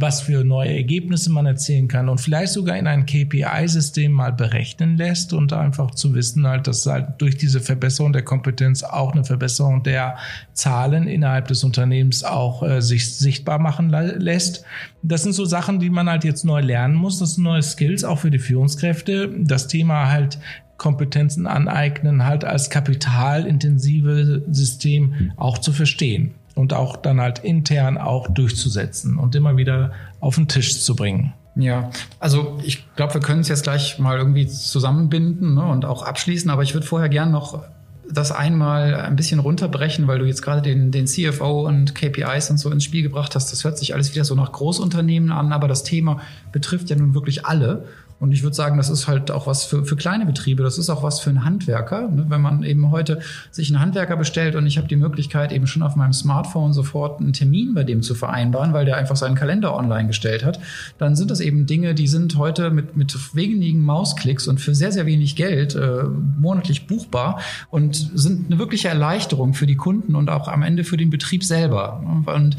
was 0.01 0.21
für 0.21 0.45
neue 0.45 0.73
Ergebnisse 0.73 1.29
man 1.29 1.45
erzielen 1.45 1.89
kann 1.89 2.07
und 2.07 2.21
vielleicht 2.21 2.53
sogar 2.53 2.77
in 2.77 2.87
ein 2.87 3.05
KPI-System 3.05 4.13
mal 4.13 4.31
berechnen 4.31 4.95
lässt 4.95 5.33
und 5.33 5.51
einfach 5.51 5.91
zu 5.91 6.13
wissen 6.13 6.47
halt, 6.47 6.67
dass 6.67 6.85
halt 6.85 7.15
durch 7.17 7.35
diese 7.35 7.59
Verbesserung 7.59 8.13
der 8.13 8.23
Kompetenz 8.23 8.83
auch 8.83 9.11
eine 9.11 9.25
Verbesserung 9.25 9.83
der 9.83 10.17
Zahlen 10.53 11.07
innerhalb 11.07 11.49
des 11.49 11.65
Unternehmens 11.65 12.23
auch 12.23 12.63
äh, 12.63 12.81
sich 12.81 13.17
sichtbar 13.17 13.59
machen 13.59 13.89
lässt. 13.89 14.63
Das 15.01 15.23
sind 15.23 15.33
so 15.33 15.43
Sachen, 15.43 15.79
die 15.79 15.89
man 15.89 16.09
halt 16.09 16.23
jetzt 16.23 16.45
neu 16.45 16.61
lernen 16.61 16.95
muss. 16.95 17.19
Das 17.19 17.35
sind 17.35 17.43
neue 17.43 17.61
Skills 17.71 18.03
auch 18.03 18.19
für 18.19 18.31
die 18.31 18.39
Führungskräfte. 18.39 19.29
Das 19.37 19.67
Thema 19.67 20.11
halt 20.11 20.39
Kompetenzen 20.77 21.45
aneignen, 21.45 22.25
halt 22.25 22.45
als 22.45 22.69
kapitalintensive 22.69 24.43
System 24.49 25.31
auch 25.35 25.57
zu 25.57 25.73
verstehen 25.73 26.31
und 26.55 26.73
auch 26.73 26.97
dann 26.97 27.21
halt 27.21 27.39
intern 27.39 27.97
auch 27.97 28.27
durchzusetzen 28.27 29.17
und 29.17 29.35
immer 29.35 29.57
wieder 29.57 29.91
auf 30.19 30.35
den 30.35 30.47
Tisch 30.47 30.81
zu 30.81 30.95
bringen. 30.95 31.33
Ja, 31.55 31.91
also 32.19 32.59
ich 32.63 32.95
glaube, 32.95 33.15
wir 33.15 33.21
können 33.21 33.41
es 33.41 33.49
jetzt 33.49 33.63
gleich 33.63 33.99
mal 33.99 34.17
irgendwie 34.17 34.47
zusammenbinden 34.47 35.55
ne, 35.55 35.65
und 35.65 35.83
auch 35.83 36.03
abschließen, 36.03 36.49
aber 36.49 36.63
ich 36.63 36.73
würde 36.73 36.87
vorher 36.87 37.09
gern 37.09 37.31
noch 37.31 37.63
das 38.11 38.31
einmal 38.31 38.95
ein 38.95 39.15
bisschen 39.15 39.39
runterbrechen, 39.39 40.07
weil 40.07 40.19
du 40.19 40.25
jetzt 40.25 40.41
gerade 40.41 40.61
den, 40.61 40.91
den 40.91 41.05
CFO 41.05 41.67
und 41.67 41.93
KPIs 41.93 42.49
und 42.49 42.57
so 42.57 42.71
ins 42.71 42.83
Spiel 42.83 43.03
gebracht 43.03 43.35
hast. 43.35 43.51
Das 43.51 43.63
hört 43.63 43.77
sich 43.77 43.93
alles 43.93 44.13
wieder 44.13 44.25
so 44.25 44.35
nach 44.35 44.51
Großunternehmen 44.51 45.31
an, 45.31 45.53
aber 45.53 45.67
das 45.67 45.83
Thema 45.83 46.19
betrifft 46.51 46.89
ja 46.89 46.95
nun 46.95 47.13
wirklich 47.13 47.45
alle. 47.45 47.85
Und 48.19 48.33
ich 48.33 48.43
würde 48.43 48.55
sagen, 48.55 48.77
das 48.77 48.89
ist 48.89 49.07
halt 49.07 49.31
auch 49.31 49.47
was 49.47 49.63
für, 49.63 49.85
für 49.85 49.95
kleine 49.95 50.25
Betriebe, 50.25 50.61
das 50.61 50.77
ist 50.77 50.89
auch 50.89 51.03
was 51.03 51.19
für 51.19 51.29
einen 51.29 51.45
Handwerker. 51.45 52.09
Ne? 52.09 52.25
Wenn 52.27 52.41
man 52.41 52.63
eben 52.63 52.91
heute 52.91 53.19
sich 53.51 53.69
einen 53.69 53.79
Handwerker 53.79 54.17
bestellt 54.17 54.55
und 54.55 54.67
ich 54.67 54.77
habe 54.77 54.87
die 54.87 54.97
Möglichkeit, 54.97 55.53
eben 55.53 55.67
schon 55.67 55.83
auf 55.83 55.95
meinem 55.95 56.13
Smartphone 56.13 56.73
sofort 56.73 57.21
einen 57.21 57.33
Termin 57.33 57.73
bei 57.73 57.83
dem 57.83 58.01
zu 58.01 58.15
vereinbaren, 58.15 58.73
weil 58.73 58.85
der 58.85 58.97
einfach 58.97 59.15
seinen 59.15 59.35
Kalender 59.35 59.75
online 59.75 60.07
gestellt 60.07 60.43
hat, 60.43 60.59
dann 60.97 61.15
sind 61.15 61.31
das 61.31 61.39
eben 61.39 61.65
Dinge, 61.65 61.95
die 61.95 62.07
sind 62.07 62.37
heute 62.37 62.71
mit, 62.71 62.97
mit 62.97 63.35
wenigen 63.35 63.83
Mausklicks 63.83 64.47
und 64.47 64.59
für 64.59 64.75
sehr, 64.75 64.91
sehr 64.91 65.05
wenig 65.05 65.35
Geld 65.35 65.75
äh, 65.75 66.03
monatlich 66.39 66.87
buchbar 66.87 67.39
und 67.69 67.95
sind 67.95 68.47
eine 68.47 68.59
wirkliche 68.59 68.89
Erleichterung 68.89 69.53
für 69.53 69.65
die 69.65 69.75
Kunden 69.75 70.15
und 70.15 70.29
auch 70.29 70.47
am 70.49 70.61
Ende 70.61 70.83
für 70.83 70.97
den 70.97 71.09
Betrieb 71.09 71.43
selber. 71.43 72.03
Und 72.25 72.57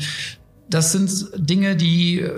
das 0.70 0.92
sind 0.92 1.30
Dinge, 1.36 1.76
die 1.76 2.20
äh, 2.20 2.30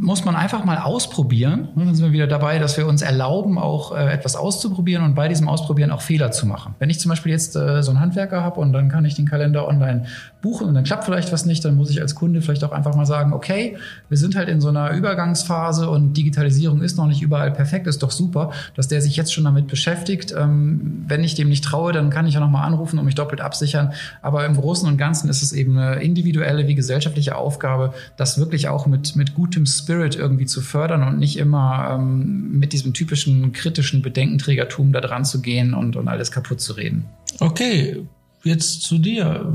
muss 0.00 0.24
man 0.24 0.36
einfach 0.36 0.64
mal 0.64 0.78
ausprobieren. 0.78 1.68
Dann 1.74 1.94
sind 1.94 2.04
wir 2.04 2.12
wieder 2.12 2.28
dabei, 2.28 2.58
dass 2.58 2.76
wir 2.76 2.86
uns 2.86 3.02
erlauben, 3.02 3.58
auch 3.58 3.96
äh, 3.96 4.12
etwas 4.12 4.36
auszuprobieren 4.36 5.04
und 5.04 5.14
bei 5.14 5.28
diesem 5.28 5.48
Ausprobieren 5.48 5.90
auch 5.90 6.02
Fehler 6.02 6.30
zu 6.30 6.46
machen. 6.46 6.74
Wenn 6.78 6.88
ich 6.88 7.00
zum 7.00 7.08
Beispiel 7.08 7.32
jetzt 7.32 7.56
äh, 7.56 7.82
so 7.82 7.90
einen 7.90 8.00
Handwerker 8.00 8.42
habe 8.42 8.60
und 8.60 8.72
dann 8.72 8.88
kann 8.88 9.04
ich 9.04 9.14
den 9.14 9.26
Kalender 9.26 9.66
online 9.66 10.04
buchen 10.40 10.68
und 10.68 10.74
dann 10.74 10.84
klappt 10.84 11.04
vielleicht 11.04 11.32
was 11.32 11.46
nicht, 11.46 11.64
dann 11.64 11.74
muss 11.74 11.90
ich 11.90 12.00
als 12.00 12.14
Kunde 12.14 12.42
vielleicht 12.42 12.62
auch 12.62 12.70
einfach 12.70 12.94
mal 12.94 13.06
sagen, 13.06 13.32
okay, 13.32 13.76
wir 14.08 14.16
sind 14.16 14.36
halt 14.36 14.48
in 14.48 14.60
so 14.60 14.68
einer 14.68 14.92
Übergangsphase 14.92 15.90
und 15.90 16.12
Digitalisierung 16.12 16.80
ist 16.80 16.96
noch 16.96 17.06
nicht 17.06 17.22
überall 17.22 17.50
perfekt, 17.50 17.88
ist 17.88 18.02
doch 18.02 18.12
super, 18.12 18.52
dass 18.76 18.86
der 18.86 19.02
sich 19.02 19.16
jetzt 19.16 19.32
schon 19.32 19.44
damit 19.44 19.66
beschäftigt. 19.66 20.32
Ähm, 20.36 21.04
wenn 21.08 21.24
ich 21.24 21.34
dem 21.34 21.48
nicht 21.48 21.64
traue, 21.64 21.92
dann 21.92 22.10
kann 22.10 22.26
ich 22.26 22.34
ja 22.34 22.40
nochmal 22.40 22.64
anrufen 22.66 23.00
und 23.00 23.04
mich 23.04 23.16
doppelt 23.16 23.40
absichern. 23.40 23.92
Aber 24.22 24.46
im 24.46 24.54
Großen 24.54 24.88
und 24.88 24.96
Ganzen 24.96 25.28
ist 25.28 25.42
es 25.42 25.52
eben 25.52 25.76
eine 25.76 26.02
individuelle 26.02 26.68
wie 26.68 26.76
gesellschaftliche 26.76 27.36
Aufgabe, 27.36 27.77
das 28.16 28.38
wirklich 28.38 28.68
auch 28.68 28.86
mit, 28.86 29.16
mit 29.16 29.34
gutem 29.34 29.66
Spirit 29.66 30.16
irgendwie 30.16 30.46
zu 30.46 30.60
fördern 30.60 31.02
und 31.02 31.18
nicht 31.18 31.38
immer 31.38 31.90
ähm, 31.94 32.58
mit 32.58 32.72
diesem 32.72 32.94
typischen 32.94 33.52
kritischen 33.52 34.02
Bedenkenträgertum 34.02 34.92
da 34.92 35.00
dran 35.00 35.24
zu 35.24 35.40
gehen 35.40 35.74
und, 35.74 35.96
und 35.96 36.08
alles 36.08 36.30
kaputt 36.30 36.60
zu 36.60 36.74
reden. 36.74 37.04
Okay, 37.40 38.04
Jetzt 38.44 38.82
zu 38.82 38.98
dir. 38.98 39.52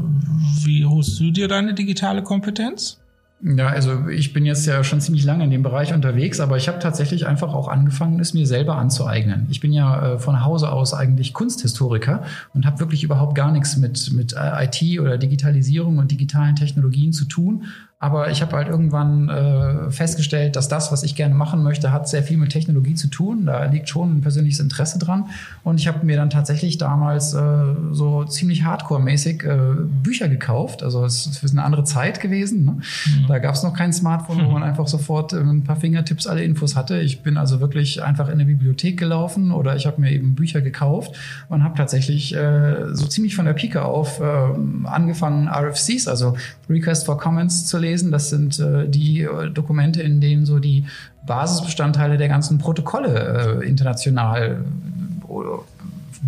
Wie 0.63 0.85
holst 0.85 1.19
du 1.19 1.31
dir 1.31 1.47
deine 1.47 1.73
digitale 1.73 2.21
Kompetenz? 2.21 2.99
Ja, 3.41 3.67
also 3.67 4.07
ich 4.07 4.31
bin 4.31 4.45
jetzt 4.45 4.65
ja 4.65 4.85
schon 4.85 5.01
ziemlich 5.01 5.25
lange 5.25 5.43
in 5.43 5.51
dem 5.51 5.63
Bereich 5.63 5.93
unterwegs, 5.93 6.39
aber 6.39 6.55
ich 6.55 6.69
habe 6.69 6.79
tatsächlich 6.79 7.27
einfach 7.27 7.53
auch 7.53 7.67
angefangen, 7.67 8.21
es 8.21 8.33
mir 8.33 8.47
selber 8.47 8.77
anzueignen. 8.77 9.47
Ich 9.49 9.59
bin 9.59 9.73
ja 9.73 10.13
äh, 10.13 10.19
von 10.19 10.45
Hause 10.45 10.71
aus 10.71 10.93
eigentlich 10.93 11.33
Kunsthistoriker 11.33 12.23
und 12.53 12.65
habe 12.65 12.79
wirklich 12.79 13.03
überhaupt 13.03 13.35
gar 13.35 13.51
nichts 13.51 13.75
mit, 13.75 14.13
mit 14.13 14.33
äh, 14.33 14.63
IT 14.63 14.99
oder 15.01 15.17
Digitalisierung 15.17 15.97
und 15.97 16.09
digitalen 16.11 16.55
Technologien 16.55 17.11
zu 17.11 17.25
tun, 17.25 17.65
aber 18.03 18.31
ich 18.31 18.41
habe 18.41 18.57
halt 18.57 18.67
irgendwann 18.67 19.29
äh, 19.29 19.89
festgestellt, 19.89 20.57
dass 20.57 20.67
das, 20.67 20.91
was 20.91 21.03
ich 21.03 21.15
gerne 21.15 21.35
machen 21.35 21.63
möchte, 21.63 21.93
hat 21.93 22.09
sehr 22.09 22.21
viel 22.21 22.35
mit 22.35 22.51
Technologie 22.51 22.95
zu 22.95 23.07
tun. 23.07 23.45
Da 23.45 23.63
liegt 23.63 23.87
schon 23.87 24.17
ein 24.17 24.21
persönliches 24.21 24.59
Interesse 24.59 24.99
dran. 24.99 25.27
Und 25.63 25.79
ich 25.79 25.87
habe 25.87 26.05
mir 26.05 26.17
dann 26.17 26.29
tatsächlich 26.29 26.77
damals 26.77 27.33
äh, 27.33 27.39
so 27.93 28.25
ziemlich 28.25 28.65
hardcore-mäßig 28.65 29.45
äh, 29.45 29.57
Bücher 30.03 30.27
gekauft. 30.27 30.83
Also 30.83 31.05
es 31.05 31.27
ist 31.27 31.51
eine 31.53 31.63
andere 31.63 31.85
Zeit 31.85 32.19
gewesen. 32.19 32.65
Ne? 32.65 32.71
Mhm. 32.71 33.27
Da 33.29 33.39
gab 33.39 33.55
es 33.55 33.63
noch 33.63 33.73
kein 33.73 33.93
Smartphone, 33.93 34.47
wo 34.47 34.51
man 34.51 34.63
einfach 34.63 34.89
sofort 34.89 35.31
äh, 35.31 35.37
ein 35.37 35.63
paar 35.63 35.77
Fingertipps 35.77 36.27
alle 36.27 36.43
Infos 36.43 36.75
hatte. 36.75 36.99
Ich 36.99 37.21
bin 37.21 37.37
also 37.37 37.61
wirklich 37.61 38.03
einfach 38.03 38.27
in 38.27 38.33
eine 38.33 38.43
Bibliothek 38.43 38.99
gelaufen 38.99 39.53
oder 39.53 39.77
ich 39.77 39.85
habe 39.85 40.01
mir 40.01 40.11
eben 40.11 40.35
Bücher 40.35 40.59
gekauft 40.59 41.15
und 41.47 41.63
habe 41.63 41.77
tatsächlich 41.77 42.35
äh, 42.35 42.93
so 42.93 43.07
ziemlich 43.07 43.37
von 43.37 43.45
der 43.45 43.53
Pike 43.53 43.81
auf 43.81 44.19
äh, 44.19 44.23
angefangen, 44.83 45.47
RFCs, 45.47 46.09
also 46.09 46.35
Request 46.69 47.05
for 47.05 47.17
Comments 47.17 47.65
zu 47.65 47.77
lesen 47.77 47.92
gelesen. 47.93 48.11
Das 48.11 48.29
sind 48.29 48.59
äh, 48.59 48.87
die 48.87 49.21
äh, 49.21 49.49
Dokumente, 49.49 50.01
in 50.01 50.19
denen 50.21 50.45
so 50.45 50.59
die 50.59 50.85
Basisbestandteile 51.25 52.17
der 52.17 52.27
ganzen 52.27 52.57
Protokolle 52.57 53.61
äh, 53.61 53.67
international 53.67 54.63
äh, 55.29 55.33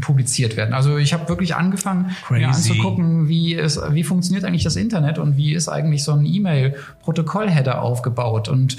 publiziert 0.01 0.57
werden. 0.57 0.73
Also 0.73 0.97
ich 0.97 1.13
habe 1.13 1.27
wirklich 1.29 1.55
angefangen, 1.55 2.11
Crazy. 2.27 2.41
mir 2.41 2.47
anzugucken, 2.49 3.29
wie, 3.29 3.55
es, 3.55 3.79
wie 3.91 4.03
funktioniert 4.03 4.43
eigentlich 4.43 4.63
das 4.63 4.75
Internet 4.75 5.19
und 5.19 5.37
wie 5.37 5.53
ist 5.53 5.69
eigentlich 5.69 6.03
so 6.03 6.11
ein 6.11 6.25
E-Mail-Protokoll-Header 6.25 7.81
aufgebaut. 7.81 8.49
Und 8.49 8.75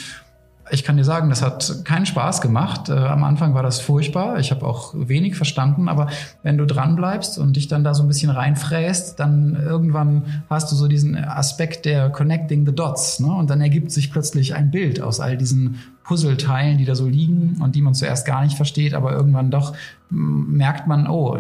ich 0.70 0.85
kann 0.85 0.96
dir 0.96 1.05
sagen, 1.05 1.29
das 1.29 1.42
hat 1.42 1.85
keinen 1.85 2.07
Spaß 2.07 2.40
gemacht. 2.40 2.88
Äh, 2.88 2.92
am 2.92 3.24
Anfang 3.24 3.55
war 3.55 3.62
das 3.62 3.81
furchtbar. 3.81 4.38
Ich 4.38 4.50
habe 4.50 4.66
auch 4.66 4.94
wenig 4.94 5.37
verstanden, 5.37 5.88
aber 5.88 6.09
wenn 6.42 6.59
du 6.59 6.66
dran 6.66 6.96
bleibst 6.96 7.38
und 7.38 7.57
dich 7.57 7.68
dann 7.68 7.85
da 7.85 7.94
so 7.94 8.02
ein 8.02 8.09
bisschen 8.09 8.31
reinfräst, 8.31 9.20
dann 9.20 9.55
irgendwann 9.55 10.42
hast 10.50 10.72
du 10.72 10.76
so 10.76 10.88
diesen 10.88 11.16
Aspekt 11.16 11.85
der 11.85 12.11
Connecting 12.11 12.66
the 12.66 12.74
Dots. 12.74 13.20
Ne? 13.20 13.33
Und 13.33 13.50
dann 13.50 13.61
ergibt 13.61 13.92
sich 13.92 14.11
plötzlich 14.11 14.55
ein 14.55 14.70
Bild 14.70 15.00
aus 15.00 15.20
all 15.20 15.37
diesen 15.37 15.79
Puzzleteilen, 16.05 16.79
die 16.79 16.85
da 16.85 16.94
so 16.94 17.07
liegen 17.07 17.59
und 17.61 17.74
die 17.74 17.83
man 17.83 17.94
zuerst 17.94 18.26
gar 18.26 18.42
nicht 18.42 18.57
versteht, 18.57 18.94
aber 18.94 19.12
irgendwann 19.12 19.50
doch 19.50 19.74
merkt 20.09 20.87
man, 20.87 21.09
oh, 21.09 21.38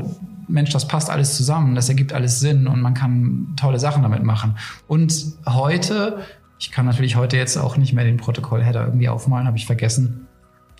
Mensch, 0.48 0.70
das 0.70 0.86
passt 0.88 1.10
alles 1.10 1.36
zusammen, 1.36 1.74
das 1.74 1.88
ergibt 1.88 2.12
alles 2.12 2.40
Sinn 2.40 2.66
und 2.66 2.80
man 2.80 2.94
kann 2.94 3.54
tolle 3.56 3.78
Sachen 3.78 4.02
damit 4.02 4.22
machen. 4.22 4.56
Und 4.86 5.12
heute 5.46 6.18
ich 6.58 6.70
kann 6.70 6.86
natürlich 6.86 7.16
heute 7.16 7.36
jetzt 7.36 7.56
auch 7.56 7.76
nicht 7.76 7.92
mehr 7.92 8.04
den 8.04 8.16
Protokoll-Header 8.16 8.86
irgendwie 8.86 9.08
aufmalen, 9.08 9.46
habe 9.46 9.56
ich 9.56 9.66
vergessen. 9.66 10.26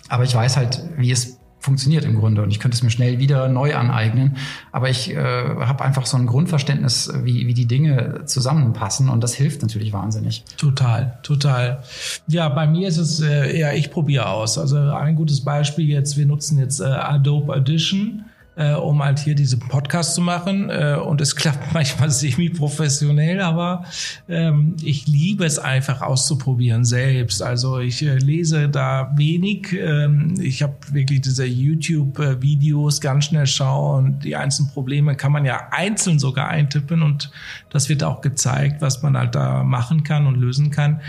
Aber 0.09 0.23
ich 0.23 0.33
weiß 0.33 0.57
halt, 0.57 0.83
wie 0.97 1.11
es 1.11 1.39
funktioniert 1.59 2.05
im 2.05 2.15
Grunde 2.15 2.43
und 2.43 2.51
ich 2.51 2.59
könnte 2.59 2.75
es 2.75 2.83
mir 2.83 2.91
schnell 2.91 3.19
wieder 3.19 3.47
neu 3.49 3.75
aneignen. 3.75 4.37
Aber 4.71 4.89
ich 4.89 5.11
äh, 5.11 5.17
habe 5.17 5.83
einfach 5.83 6.05
so 6.05 6.15
ein 6.15 6.27
Grundverständnis, 6.27 7.11
wie, 7.23 7.47
wie 7.47 7.53
die 7.53 7.65
Dinge 7.65 8.21
zusammenpassen 8.25 9.09
und 9.09 9.23
das 9.23 9.33
hilft 9.33 9.63
natürlich 9.63 9.91
wahnsinnig. 9.91 10.45
Total, 10.57 11.19
total. 11.23 11.83
Ja, 12.27 12.47
bei 12.49 12.67
mir 12.67 12.87
ist 12.87 12.97
es 12.97 13.19
äh, 13.19 13.57
eher, 13.57 13.75
ich 13.75 13.91
probiere 13.91 14.29
aus. 14.29 14.57
Also 14.57 14.77
ein 14.77 15.15
gutes 15.15 15.43
Beispiel 15.43 15.87
jetzt, 15.87 16.15
wir 16.15 16.25
nutzen 16.25 16.57
jetzt 16.59 16.79
äh, 16.79 16.85
Adobe 16.85 17.53
Audition 17.53 18.25
äh, 18.57 18.73
um 18.73 19.03
halt 19.03 19.19
hier 19.19 19.35
diesen 19.35 19.59
Podcast 19.59 20.15
zu 20.15 20.21
machen. 20.21 20.69
Äh, 20.69 20.95
und 20.95 21.21
es 21.21 21.35
klappt 21.37 21.73
manchmal 21.73 22.09
semi-professionell, 22.09 23.41
aber 23.41 23.85
ähm, 24.27 24.75
ich 24.81 25.07
liebe 25.07 25.45
es 25.45 25.59
einfach 25.59 26.01
auszuprobieren 26.01 26.83
selbst. 26.83 27.41
Also 27.41 27.79
ich 27.79 28.03
äh, 28.03 28.17
lese 28.17 28.67
da 28.67 29.13
wenig. 29.15 29.73
Ähm, 29.73 30.33
ich 30.41 30.63
habe 30.63 30.75
wirklich 30.91 31.21
diese 31.21 31.45
YouTube-Videos 31.45 33.01
ganz 33.01 33.25
schnell 33.25 33.47
schauen 33.47 33.97
und 33.97 34.23
die 34.23 34.35
einzelnen 34.35 34.71
Probleme 34.71 35.15
kann 35.15 35.31
man 35.31 35.45
ja 35.45 35.67
einzeln 35.71 36.19
sogar 36.19 36.49
eintippen 36.49 37.01
und 37.01 37.31
das 37.69 37.89
wird 37.89 38.03
auch 38.03 38.21
gezeigt, 38.21 38.81
was 38.81 39.03
man 39.03 39.17
halt 39.17 39.35
da 39.35 39.63
machen 39.63 40.03
kann 40.03 40.27
und 40.27 40.35
lösen 40.35 40.71
kann 40.71 41.01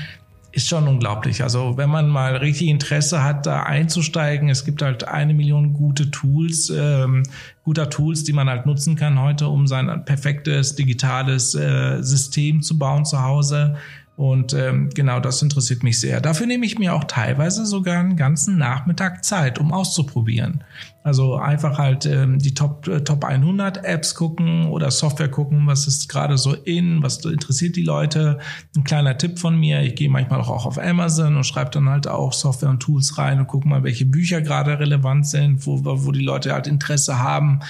ist 0.59 0.68
schon 0.68 0.88
unglaublich. 0.88 1.42
Also 1.42 1.77
wenn 1.77 1.88
man 1.88 2.09
mal 2.09 2.37
richtig 2.37 2.68
Interesse 2.68 3.23
hat, 3.23 3.47
da 3.47 3.62
einzusteigen, 3.62 4.49
es 4.49 4.64
gibt 4.64 4.83
halt 4.83 5.07
eine 5.07 5.33
Million 5.33 5.73
gute 5.73 6.11
Tools, 6.11 6.71
ähm, 6.71 7.23
guter 7.62 7.88
Tools, 7.88 8.25
die 8.25 8.33
man 8.33 8.49
halt 8.49 8.66
nutzen 8.66 8.97
kann 8.97 9.21
heute, 9.21 9.47
um 9.49 9.68
sein 9.68 10.05
perfektes 10.05 10.75
digitales 10.75 11.55
äh, 11.55 12.03
System 12.03 12.61
zu 12.61 12.77
bauen 12.77 13.05
zu 13.05 13.23
Hause. 13.23 13.77
Und 14.18 14.52
ähm, 14.52 14.90
genau 14.92 15.20
das 15.20 15.42
interessiert 15.42 15.85
mich 15.85 16.00
sehr. 16.00 16.20
Dafür 16.20 16.48
nehme 16.48 16.66
ich 16.66 16.76
mir 16.76 16.92
auch 16.92 17.04
teilweise 17.04 17.64
sogar 17.64 18.00
einen 18.00 18.16
ganzen 18.16 18.59
Nachmittag 18.59 19.24
Zeit, 19.24 19.61
um 19.61 19.72
auszuprobieren. 19.72 20.64
Also 21.04 21.37
einfach 21.37 21.78
halt 21.78 22.04
ähm, 22.04 22.40
die 22.40 22.52
Top, 22.52 22.88
äh, 22.88 23.04
Top 23.04 23.24
100 23.24 23.85
Apps 23.85 24.16
gucken 24.16 24.66
oder 24.66 24.90
Software 24.90 25.31
gucken, 25.31 25.68
was 25.68 25.87
ist 25.87 26.09
gerade 26.09 26.37
so 26.37 26.52
in, 26.52 27.00
was 27.00 27.24
interessiert 27.24 27.76
die 27.76 27.85
Leute. 27.85 28.40
Ein 28.76 28.83
kleiner 28.83 29.16
Tipp 29.16 29.38
von 29.38 29.57
mir, 29.57 29.83
ich 29.83 29.94
gehe 29.94 30.11
manchmal 30.11 30.40
auch 30.40 30.66
auf 30.66 30.78
Amazon 30.78 31.37
und 31.37 31.44
schreibe 31.44 31.70
dann 31.70 31.88
halt 31.88 32.09
auch 32.09 32.33
Software 32.33 32.70
und 32.70 32.81
Tools 32.81 33.18
rein 33.18 33.38
und 33.38 33.46
gucke 33.46 33.68
mal, 33.68 33.85
welche 33.85 34.04
Bücher 34.04 34.40
gerade 34.40 34.81
relevant 34.81 35.28
sind, 35.28 35.64
wo, 35.64 35.81
wo 35.85 36.11
die 36.11 36.24
Leute 36.24 36.52
halt 36.52 36.66
Interesse 36.66 37.20
haben. 37.20 37.61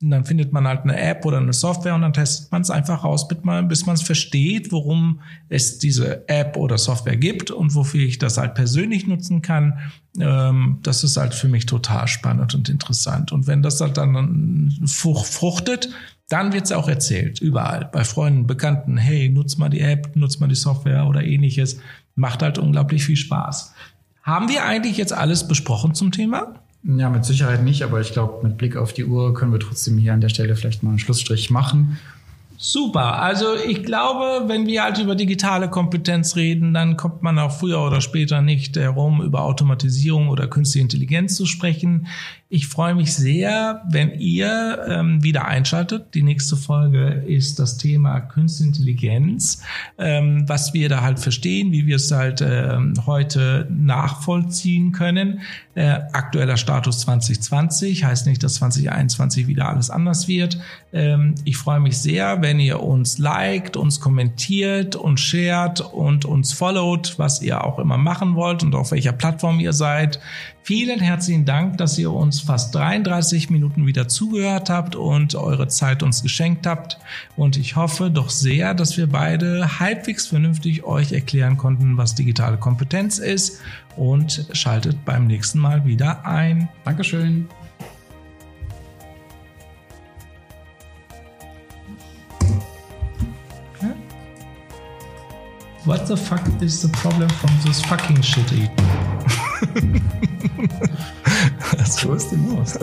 Und 0.00 0.10
dann 0.10 0.24
findet 0.24 0.52
man 0.52 0.68
halt 0.68 0.82
eine 0.82 0.96
App 0.96 1.26
oder 1.26 1.38
eine 1.38 1.52
Software 1.52 1.96
und 1.96 2.02
dann 2.02 2.12
testet 2.12 2.52
man 2.52 2.62
es 2.62 2.70
einfach 2.70 3.02
aus, 3.02 3.26
bis 3.26 3.42
man 3.42 3.68
es 3.68 4.02
versteht, 4.02 4.70
worum 4.70 5.20
es 5.48 5.80
diese 5.80 6.28
App 6.28 6.56
oder 6.56 6.78
Software 6.78 7.16
gibt 7.16 7.50
und 7.50 7.74
wofür 7.74 8.06
ich 8.06 8.18
das 8.18 8.38
halt 8.38 8.54
persönlich 8.54 9.08
nutzen 9.08 9.42
kann. 9.42 9.78
Ähm, 10.20 10.78
das 10.84 11.02
ist 11.02 11.16
halt 11.16 11.34
für 11.34 11.48
mich 11.48 11.66
total 11.66 12.06
spannend 12.06 12.54
und 12.54 12.68
interessant. 12.68 13.32
Und 13.32 13.48
wenn 13.48 13.60
das 13.60 13.80
halt 13.80 13.96
dann 13.96 14.72
fruchtet, 14.86 15.88
dann 16.28 16.52
wird 16.52 16.66
es 16.66 16.72
auch 16.72 16.88
erzählt, 16.88 17.40
überall, 17.40 17.88
bei 17.90 18.04
Freunden, 18.04 18.46
Bekannten, 18.46 18.98
hey, 18.98 19.28
nutz 19.28 19.56
mal 19.56 19.68
die 19.68 19.80
App, 19.80 20.14
nutz 20.14 20.38
mal 20.38 20.46
die 20.46 20.54
Software 20.54 21.08
oder 21.08 21.24
ähnliches. 21.24 21.80
Macht 22.14 22.42
halt 22.42 22.58
unglaublich 22.58 23.04
viel 23.04 23.16
Spaß. 23.16 23.74
Haben 24.22 24.48
wir 24.48 24.64
eigentlich 24.64 24.96
jetzt 24.96 25.12
alles 25.12 25.48
besprochen 25.48 25.94
zum 25.94 26.12
Thema? 26.12 26.54
Ja, 26.84 27.10
mit 27.10 27.24
Sicherheit 27.24 27.64
nicht, 27.64 27.82
aber 27.82 28.00
ich 28.00 28.12
glaube, 28.12 28.46
mit 28.46 28.56
Blick 28.56 28.76
auf 28.76 28.92
die 28.92 29.04
Uhr 29.04 29.34
können 29.34 29.52
wir 29.52 29.60
trotzdem 29.60 29.98
hier 29.98 30.14
an 30.14 30.20
der 30.20 30.28
Stelle 30.28 30.54
vielleicht 30.56 30.82
mal 30.82 30.90
einen 30.90 30.98
Schlussstrich 30.98 31.50
machen. 31.50 31.98
Super. 32.60 33.22
Also 33.22 33.54
ich 33.54 33.84
glaube, 33.84 34.48
wenn 34.48 34.66
wir 34.66 34.82
halt 34.82 34.98
über 34.98 35.14
digitale 35.14 35.70
Kompetenz 35.70 36.34
reden, 36.34 36.74
dann 36.74 36.96
kommt 36.96 37.22
man 37.22 37.38
auch 37.38 37.52
früher 37.52 37.80
oder 37.80 38.00
später 38.00 38.42
nicht 38.42 38.76
herum, 38.76 39.22
über 39.22 39.42
Automatisierung 39.42 40.28
oder 40.28 40.48
künstliche 40.48 40.82
Intelligenz 40.82 41.36
zu 41.36 41.46
sprechen. 41.46 42.08
Ich 42.50 42.66
freue 42.66 42.94
mich 42.94 43.12
sehr, 43.12 43.82
wenn 43.90 44.18
ihr 44.18 44.82
ähm, 44.88 45.22
wieder 45.22 45.44
einschaltet. 45.44 46.14
Die 46.14 46.22
nächste 46.22 46.56
Folge 46.56 47.22
ist 47.26 47.58
das 47.58 47.76
Thema 47.76 48.20
Künstliche 48.20 48.68
Intelligenz, 48.68 49.62
ähm, 49.98 50.48
was 50.48 50.72
wir 50.72 50.88
da 50.88 51.02
halt 51.02 51.18
verstehen, 51.18 51.72
wie 51.72 51.86
wir 51.86 51.96
es 51.96 52.10
halt 52.10 52.40
ähm, 52.40 52.94
heute 53.04 53.66
nachvollziehen 53.70 54.92
können. 54.92 55.40
Äh, 55.74 56.00
aktueller 56.12 56.56
Status 56.56 57.00
2020 57.00 58.04
heißt 58.04 58.26
nicht, 58.26 58.42
dass 58.42 58.54
2021 58.54 59.46
wieder 59.46 59.68
alles 59.68 59.90
anders 59.90 60.26
wird. 60.26 60.58
Ähm, 60.94 61.34
ich 61.44 61.58
freue 61.58 61.80
mich 61.80 61.98
sehr, 61.98 62.40
wenn 62.40 62.60
ihr 62.60 62.82
uns 62.82 63.18
liked, 63.18 63.76
uns 63.76 64.00
kommentiert, 64.00 64.96
uns 64.96 65.20
shared 65.20 65.82
und 65.82 66.24
uns 66.24 66.54
followt, 66.54 67.18
was 67.18 67.42
ihr 67.42 67.62
auch 67.62 67.78
immer 67.78 67.98
machen 67.98 68.36
wollt 68.36 68.62
und 68.62 68.74
auf 68.74 68.90
welcher 68.90 69.12
Plattform 69.12 69.60
ihr 69.60 69.74
seid. 69.74 70.18
Vielen 70.68 71.00
herzlichen 71.00 71.46
Dank, 71.46 71.78
dass 71.78 71.96
ihr 71.96 72.12
uns 72.12 72.42
fast 72.42 72.74
33 72.74 73.48
Minuten 73.48 73.86
wieder 73.86 74.06
zugehört 74.06 74.68
habt 74.68 74.96
und 74.96 75.34
eure 75.34 75.68
Zeit 75.68 76.02
uns 76.02 76.22
geschenkt 76.22 76.66
habt. 76.66 76.98
Und 77.36 77.56
ich 77.56 77.74
hoffe 77.74 78.10
doch 78.10 78.28
sehr, 78.28 78.74
dass 78.74 78.98
wir 78.98 79.06
beide 79.06 79.80
halbwegs 79.80 80.26
vernünftig 80.26 80.84
euch 80.84 81.12
erklären 81.12 81.56
konnten, 81.56 81.96
was 81.96 82.14
digitale 82.16 82.58
Kompetenz 82.58 83.16
ist. 83.16 83.62
Und 83.96 84.46
schaltet 84.52 85.06
beim 85.06 85.26
nächsten 85.26 85.58
Mal 85.58 85.86
wieder 85.86 86.26
ein. 86.26 86.68
Dankeschön. 86.84 87.48
What 95.86 96.06
the 96.06 96.16
fuck 96.16 96.42
is 96.60 96.82
the 96.82 96.88
problem 96.88 97.30
from 97.30 97.48
this 97.64 97.80
fucking 97.80 98.22
shit 98.22 98.52
eating? 98.52 100.10
so 101.86 102.14
ist 102.14 102.30
die 102.30 102.36
Maus. 102.36 102.78